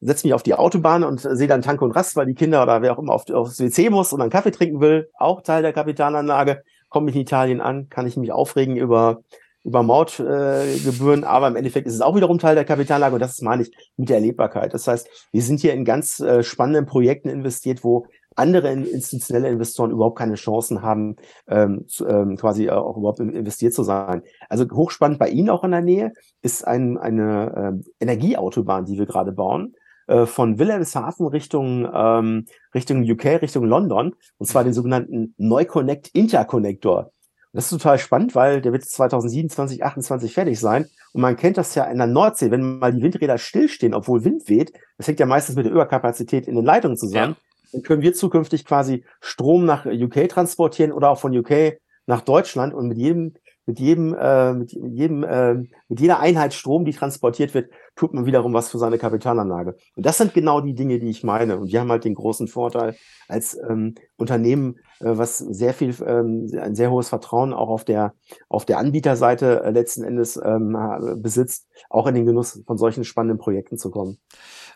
setze 0.00 0.26
mich 0.26 0.34
auf 0.34 0.42
die 0.42 0.54
Autobahn 0.54 1.04
und 1.04 1.20
sehe 1.20 1.48
dann 1.48 1.62
Tank 1.62 1.82
und 1.82 1.92
Rast, 1.92 2.16
weil 2.16 2.26
die 2.26 2.34
Kinder 2.34 2.62
oder 2.62 2.82
wer 2.82 2.92
auch 2.92 2.98
immer 2.98 3.12
auf, 3.12 3.28
aufs 3.30 3.60
WC 3.60 3.90
muss 3.90 4.12
und 4.12 4.20
einen 4.20 4.30
Kaffee 4.30 4.50
trinken 4.50 4.80
will, 4.80 5.10
auch 5.18 5.42
Teil 5.42 5.62
der 5.62 5.72
Kapitalanlage. 5.72 6.62
Komme 6.90 7.08
ich 7.08 7.16
in 7.16 7.22
Italien 7.22 7.60
an, 7.62 7.88
kann 7.88 8.06
ich 8.06 8.18
mich 8.18 8.32
aufregen 8.32 8.76
über 8.76 9.22
über 9.62 9.82
Mautgebühren, 9.82 11.22
äh, 11.22 11.26
aber 11.26 11.48
im 11.48 11.56
Endeffekt 11.56 11.86
ist 11.86 11.94
es 11.94 12.00
auch 12.00 12.16
wiederum 12.16 12.38
Teil 12.38 12.54
der 12.54 12.64
Kapitalanlage 12.64 13.14
und 13.14 13.20
das 13.20 13.42
meine 13.42 13.62
ich 13.62 13.70
mit 13.96 14.08
der 14.08 14.16
Erlebbarkeit. 14.16 14.72
Das 14.72 14.86
heißt, 14.86 15.28
wir 15.32 15.42
sind 15.42 15.60
hier 15.60 15.74
in 15.74 15.84
ganz 15.84 16.18
äh, 16.20 16.42
spannenden 16.42 16.86
Projekten 16.86 17.28
investiert, 17.28 17.84
wo 17.84 18.06
andere 18.36 18.72
institutionelle 18.72 19.48
Investoren 19.48 19.90
überhaupt 19.90 20.16
keine 20.16 20.36
Chancen 20.36 20.82
haben, 20.82 21.16
ähm, 21.46 21.86
zu, 21.88 22.06
ähm, 22.06 22.36
quasi 22.36 22.70
auch 22.70 22.96
überhaupt 22.96 23.20
investiert 23.20 23.74
zu 23.74 23.82
sein. 23.82 24.22
Also 24.48 24.64
hochspannend 24.70 25.18
bei 25.18 25.28
Ihnen 25.28 25.50
auch 25.50 25.64
in 25.64 25.72
der 25.72 25.82
Nähe 25.82 26.12
ist 26.40 26.66
ein, 26.66 26.96
eine 26.96 27.82
äh, 27.82 28.04
Energieautobahn, 28.04 28.86
die 28.86 28.98
wir 28.98 29.06
gerade 29.06 29.32
bauen 29.32 29.74
äh, 30.10 30.26
von 30.26 30.58
Wilhelmshaven 30.58 31.28
Richtung, 31.28 31.88
ähm, 31.94 32.46
Richtung 32.74 33.08
UK, 33.08 33.40
Richtung 33.42 33.64
London, 33.64 34.16
und 34.38 34.46
zwar 34.46 34.64
den 34.64 34.72
sogenannten 34.72 35.34
Neuconnect 35.38 36.08
Interconnector. 36.08 37.12
Das 37.52 37.64
ist 37.64 37.70
total 37.70 37.98
spannend, 37.98 38.34
weil 38.34 38.60
der 38.60 38.72
wird 38.72 38.84
2027, 38.84 39.78
2028 39.78 40.34
fertig 40.34 40.58
sein. 40.58 40.86
Und 41.12 41.20
man 41.20 41.36
kennt 41.36 41.58
das 41.58 41.76
ja 41.76 41.84
in 41.84 41.98
der 41.98 42.08
Nordsee, 42.08 42.50
wenn 42.50 42.78
mal 42.78 42.92
die 42.92 43.02
Windräder 43.02 43.38
stillstehen, 43.38 43.94
obwohl 43.94 44.24
Wind 44.24 44.48
weht. 44.48 44.72
Das 44.98 45.06
hängt 45.06 45.20
ja 45.20 45.26
meistens 45.26 45.54
mit 45.54 45.66
der 45.66 45.72
Überkapazität 45.72 46.48
in 46.48 46.56
den 46.56 46.64
Leitungen 46.64 46.96
zusammen. 46.96 47.36
Ja. 47.36 47.70
Dann 47.72 47.82
können 47.82 48.02
wir 48.02 48.12
zukünftig 48.12 48.64
quasi 48.64 49.04
Strom 49.20 49.64
nach 49.64 49.86
UK 49.86 50.28
transportieren 50.28 50.90
oder 50.90 51.10
auch 51.10 51.20
von 51.20 51.36
UK 51.36 51.78
nach 52.06 52.22
Deutschland 52.22 52.74
und 52.74 52.88
mit 52.88 52.98
jedem 52.98 53.34
mit 53.66 53.78
jedem, 53.78 54.14
äh, 54.14 54.52
mit, 54.54 54.72
jedem, 54.72 55.22
äh, 55.22 55.54
mit 55.88 56.00
jeder 56.00 56.20
Einheit 56.20 56.54
Strom, 56.54 56.84
die 56.84 56.92
transportiert 56.92 57.54
wird, 57.54 57.70
tut 57.96 58.14
man 58.14 58.26
wiederum 58.26 58.52
was 58.54 58.70
für 58.70 58.78
seine 58.78 58.98
Kapitalanlage. 58.98 59.76
Und 59.94 60.06
das 60.06 60.18
sind 60.18 60.34
genau 60.34 60.60
die 60.60 60.74
Dinge, 60.74 60.98
die 60.98 61.10
ich 61.10 61.22
meine. 61.22 61.58
Und 61.58 61.70
wir 61.70 61.80
haben 61.80 61.90
halt 61.90 62.04
den 62.04 62.14
großen 62.14 62.48
Vorteil 62.48 62.96
als 63.28 63.58
ähm, 63.68 63.94
Unternehmen, 64.16 64.76
äh, 65.00 65.16
was 65.16 65.38
sehr 65.38 65.74
viel, 65.74 65.94
ähm, 66.06 66.50
ein 66.60 66.74
sehr 66.74 66.90
hohes 66.90 67.08
Vertrauen 67.08 67.52
auch 67.52 67.68
auf 67.68 67.84
der, 67.84 68.14
auf 68.48 68.64
der 68.64 68.78
Anbieterseite 68.78 69.62
äh, 69.62 69.70
letzten 69.70 70.04
Endes 70.04 70.40
ähm, 70.42 70.76
besitzt, 71.16 71.68
auch 71.88 72.06
in 72.06 72.14
den 72.14 72.26
Genuss 72.26 72.62
von 72.66 72.78
solchen 72.78 73.04
spannenden 73.04 73.38
Projekten 73.38 73.78
zu 73.78 73.90
kommen. 73.90 74.18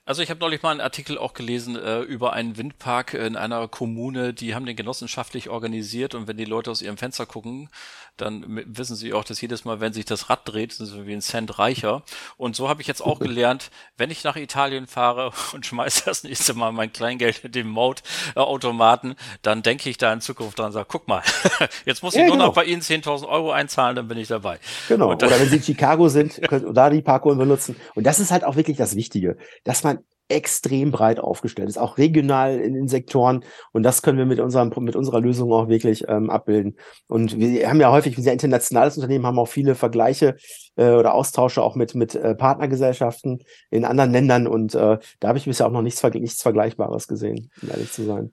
Also 0.07 0.21
ich 0.21 0.29
habe 0.29 0.41
neulich 0.41 0.63
mal 0.63 0.71
einen 0.71 0.83
Artikel 0.83 1.17
auch 1.17 1.33
gelesen 1.33 1.77
äh, 1.77 2.01
über 2.01 2.35
einen 2.35 2.59
Windpark 2.59 3.15
in 3.15 3.37
einer 3.37 3.69
Kommune, 3.69 4.35
die 4.35 4.55
haben 4.55 4.67
den 4.67 4.77
genossenschaftlich 4.77 5.49
organisiert 5.49 6.15
und 6.15 6.29
wenn 6.29 6.37
die 6.37 6.45
Leute 6.45 6.71
aus 6.71 6.83
ihrem 6.83 6.99
Fenster 6.99 7.25
gucken, 7.25 7.71
dann 8.19 8.63
wissen 8.67 8.97
sie 8.97 9.13
auch, 9.13 9.25
dass 9.25 9.41
jedes 9.41 9.65
Mal, 9.65 9.81
wenn 9.81 9.93
sich 9.93 10.05
das 10.05 10.31
Rad 10.31 10.41
dreht, 10.45 10.73
sind 10.73 10.87
sie 10.87 11.07
wie 11.07 11.15
ein 11.15 11.23
Cent 11.23 11.59
reicher. 11.59 12.03
Und 12.37 12.55
so 12.55 12.69
habe 12.69 12.81
ich 12.81 12.87
jetzt 12.87 13.01
auch 13.01 13.19
gelernt, 13.19 13.71
wenn 13.97 14.11
ich 14.11 14.23
nach 14.25 14.37
Italien 14.37 14.87
fahre 14.87 15.33
und 15.55 15.65
schmeiße 15.65 16.03
das 16.05 16.23
nächste 16.23 16.53
Mal 16.55 16.71
mein 16.73 16.93
Kleingeld 16.93 17.43
mit 17.43 17.55
dem 17.55 17.69
Maut-Automaten, 17.69 19.17
dann 19.41 19.63
denke 19.63 19.89
ich 19.89 19.97
da 19.97 20.13
in 20.13 20.21
Zukunft 20.21 20.59
dran 20.59 20.67
und 20.67 20.73
sage, 20.73 20.87
guck 20.89 21.09
mal, 21.09 21.23
jetzt 21.87 22.03
muss 22.03 22.15
ich 22.15 22.21
ja, 22.21 22.27
nur 22.27 22.37
genau. 22.37 22.49
noch 22.49 22.55
bei 22.55 22.65
Ihnen 22.65 22.83
10.000 22.83 23.27
Euro 23.27 23.53
einzahlen, 23.53 23.97
dann 23.97 24.07
bin 24.07 24.19
ich 24.19 24.29
dabei. 24.29 24.59
Genau. 24.87 25.11
Oder 25.11 25.31
wenn 25.31 25.49
Sie 25.49 25.57
in 25.57 25.63
Chicago 25.65 26.09
sind, 26.09 26.43
können 26.47 26.75
da 26.75 26.91
die 26.91 27.01
Parkuhren 27.01 27.39
benutzen. 27.39 27.75
Und 27.95 28.05
das 28.05 28.21
ist 28.21 28.31
halt 28.31 28.45
auch 28.45 28.57
wirklich 28.57 28.77
das 28.77 28.95
Wichtige, 28.97 29.39
dass 29.65 29.83
man 29.83 29.94
extrem 30.29 30.91
breit 30.91 31.21
aufgestellt 31.21 31.69
ist, 31.69 31.79
auch 31.79 31.99
regional 31.99 32.59
in 32.59 32.75
den 32.75 32.89
Sektoren. 32.89 33.45
Und 33.73 33.83
das 33.83 34.03
können 34.03 34.19
wir 34.19 34.27
mit 34.27 34.41
unserem, 34.41 34.73
mit 34.81 34.97
unserer 34.97 35.21
Lösung 35.21 35.53
auch 35.53 35.69
wirklich 35.69 36.05
ähm, 36.09 36.31
abbilden. 36.31 36.77
Und 37.07 37.39
wir 37.39 37.69
haben 37.69 37.81
ja 37.81 37.93
häufig, 37.93 38.17
ein 38.17 38.25
internationales 38.25 38.97
Unternehmen, 38.97 39.27
haben 39.27 39.39
auch 39.39 39.49
viele 39.49 39.75
Vergleiche 39.75 40.37
äh, 40.77 40.91
oder 40.91 41.15
Austausche 41.15 41.63
auch 41.63 41.77
mit, 41.77 41.95
mit 41.95 42.15
äh, 42.15 42.35
Partnergesellschaften 42.35 43.45
in 43.71 43.85
anderen 43.85 44.13
Ländern. 44.13 44.47
Und 44.47 44.75
äh, 44.75 44.99
da 45.21 45.29
habe 45.29 45.39
ich 45.39 45.45
bisher 45.45 45.67
auch 45.67 45.73
noch 45.73 45.83
nichts, 45.83 46.03
nichts 46.03 46.43
Vergleichbares 46.43 47.07
gesehen, 47.07 47.51
um 47.63 47.71
ehrlich 47.71 47.93
zu 47.93 48.05
sein. 48.05 48.33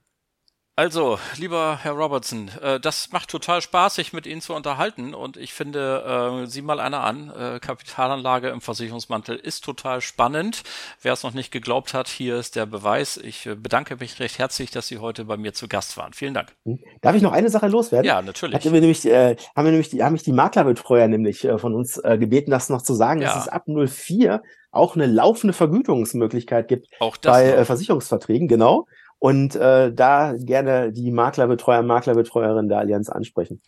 Also, 0.78 1.20
lieber 1.38 1.80
Herr 1.82 1.92
Robertson, 1.92 2.50
äh, 2.62 2.80
das 2.80 3.12
macht 3.12 3.30
total 3.30 3.62
Spaß, 3.62 3.96
sich 3.96 4.14
mit 4.14 4.26
Ihnen 4.26 4.40
zu 4.40 4.54
unterhalten 4.54 5.14
und 5.14 5.36
ich 5.36 5.54
finde, 5.54 6.44
äh, 6.44 6.48
sieh 6.48 6.62
mal 6.62 6.80
einer 6.80 7.04
an, 7.04 7.30
äh, 7.30 7.60
Kapitalanlage 7.60 8.48
im 8.48 8.62
Versicherungsmantel 8.62 9.36
ist 9.36 9.66
total 9.66 10.00
spannend. 10.00 10.64
Wer 11.02 11.12
es 11.12 11.24
noch 11.24 11.34
nicht 11.34 11.52
geglaubt 11.52 11.94
hat, 11.94 12.08
hier 12.08 12.38
ist 12.38 12.56
der 12.56 12.66
Beweis. 12.66 13.18
Ich 13.18 13.48
äh, 13.48 13.56
bedanke 13.56 13.98
mich 13.98 14.22
recht 14.22 14.40
herzlich, 14.40 14.72
dass 14.72 14.88
Sie 14.88 15.00
heute 15.00 15.26
bei 15.26 15.36
mir 15.36 15.52
zu 15.52 15.68
Gast 15.68 15.98
waren. 15.98 16.14
Vielen 16.14 16.34
Dank. 16.34 16.56
Hm. 16.66 16.80
Darf 17.02 17.18
ich 17.18 17.22
noch 17.22 17.34
eine 17.34 17.50
Sache 17.50 17.68
loswerden? 17.68 18.08
Ja, 18.08 18.22
natürlich. 18.22 18.56
Hatten 18.56 18.74
wir 18.74 18.80
nämlich, 18.80 19.06
äh, 19.06 19.36
haben 19.54 19.66
wir 19.66 19.72
nämlich 19.72 19.90
die, 19.90 20.02
haben 20.02 20.14
mich 20.14 20.24
die 20.24 20.32
Maklerbetreuer 20.32 21.10
nämlich 21.10 21.44
äh, 21.44 21.58
von 21.58 21.76
uns 21.76 21.98
äh, 21.98 22.18
gebeten, 22.18 22.50
das 22.50 22.70
noch 22.70 22.82
zu 22.82 22.94
sagen, 22.94 23.22
ja. 23.22 23.28
dass 23.28 23.44
es 23.44 23.50
ab 23.50 23.66
04 23.68 24.42
auch 24.72 24.96
eine 24.96 25.06
laufende 25.06 25.54
Vergütungsmöglichkeit 25.54 26.70
gibt 26.70 26.88
auch 27.02 27.18
bei 27.18 27.52
äh, 27.52 27.66
Versicherungsverträgen, 27.66 28.48
genau 28.48 28.88
und 29.22 29.56
äh, 29.56 29.94
da 29.94 30.34
gerne 30.36 30.92
die 30.92 31.12
Maklerbetreuer, 31.12 31.84
Maklerbetreuerin 31.84 32.70
der 32.70 32.80
Allianz 32.80 33.08
ansprechen. 33.08 33.62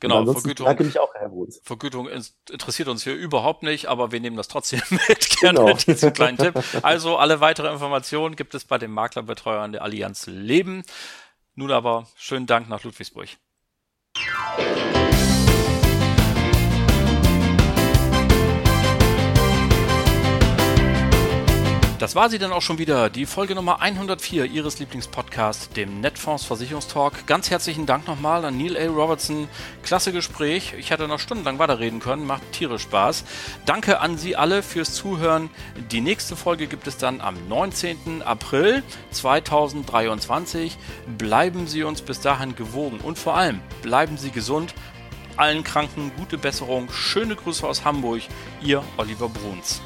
Genau, 0.00 0.24
Vergütung, 0.24 0.66
danke 0.66 0.82
mich 0.82 0.98
auch, 0.98 1.14
Herr 1.14 1.28
Bruns. 1.28 1.60
Vergütung 1.62 2.08
interessiert 2.50 2.88
uns 2.88 3.04
hier 3.04 3.14
überhaupt 3.14 3.62
nicht, 3.62 3.86
aber 3.86 4.10
wir 4.10 4.18
nehmen 4.18 4.36
das 4.36 4.48
trotzdem 4.48 4.80
mit. 4.90 5.30
Gerne 5.38 5.60
genau. 5.60 5.72
diesen 5.74 6.12
kleinen 6.12 6.36
Tipp. 6.36 6.54
Also 6.82 7.16
alle 7.16 7.38
weitere 7.38 7.72
Informationen 7.72 8.34
gibt 8.34 8.56
es 8.56 8.64
bei 8.64 8.76
den 8.76 8.90
Maklerbetreuern 8.90 9.70
der 9.70 9.82
Allianz 9.82 10.26
Leben. 10.26 10.82
Nun 11.54 11.70
aber 11.70 12.08
schönen 12.16 12.46
Dank 12.46 12.68
nach 12.68 12.82
Ludwigsburg. 12.82 13.28
Das 21.98 22.14
war 22.14 22.30
sie 22.30 22.38
dann 22.38 22.52
auch 22.52 22.62
schon 22.62 22.78
wieder, 22.78 23.10
die 23.10 23.26
Folge 23.26 23.56
Nummer 23.56 23.80
104 23.80 24.44
Ihres 24.44 24.78
Lieblingspodcasts, 24.78 25.70
dem 25.70 26.00
Netfonds 26.00 26.44
Versicherungstalk. 26.44 27.26
Ganz 27.26 27.50
herzlichen 27.50 27.86
Dank 27.86 28.06
nochmal 28.06 28.44
an 28.44 28.56
Neil 28.56 28.76
A. 28.76 28.88
Robertson. 28.88 29.48
Klasse 29.82 30.12
Gespräch. 30.12 30.74
Ich 30.78 30.90
hätte 30.90 31.08
noch 31.08 31.18
stundenlang 31.18 31.58
weiterreden 31.58 31.98
können, 31.98 32.24
macht 32.24 32.52
tierisch 32.52 32.82
Spaß. 32.82 33.24
Danke 33.66 33.98
an 33.98 34.16
Sie 34.16 34.36
alle 34.36 34.62
fürs 34.62 34.94
Zuhören. 34.94 35.50
Die 35.90 36.00
nächste 36.00 36.36
Folge 36.36 36.68
gibt 36.68 36.86
es 36.86 36.98
dann 36.98 37.20
am 37.20 37.34
19. 37.48 38.22
April 38.22 38.84
2023. 39.10 40.78
Bleiben 41.18 41.66
Sie 41.66 41.82
uns 41.82 42.00
bis 42.00 42.20
dahin 42.20 42.54
gewogen 42.54 43.00
und 43.00 43.18
vor 43.18 43.36
allem 43.36 43.60
bleiben 43.82 44.18
Sie 44.18 44.30
gesund. 44.30 44.72
Allen 45.36 45.64
Kranken 45.64 46.12
gute 46.16 46.38
Besserung. 46.38 46.92
Schöne 46.92 47.34
Grüße 47.34 47.66
aus 47.66 47.84
Hamburg. 47.84 48.22
Ihr 48.62 48.84
Oliver 48.98 49.28
Bruns. 49.28 49.82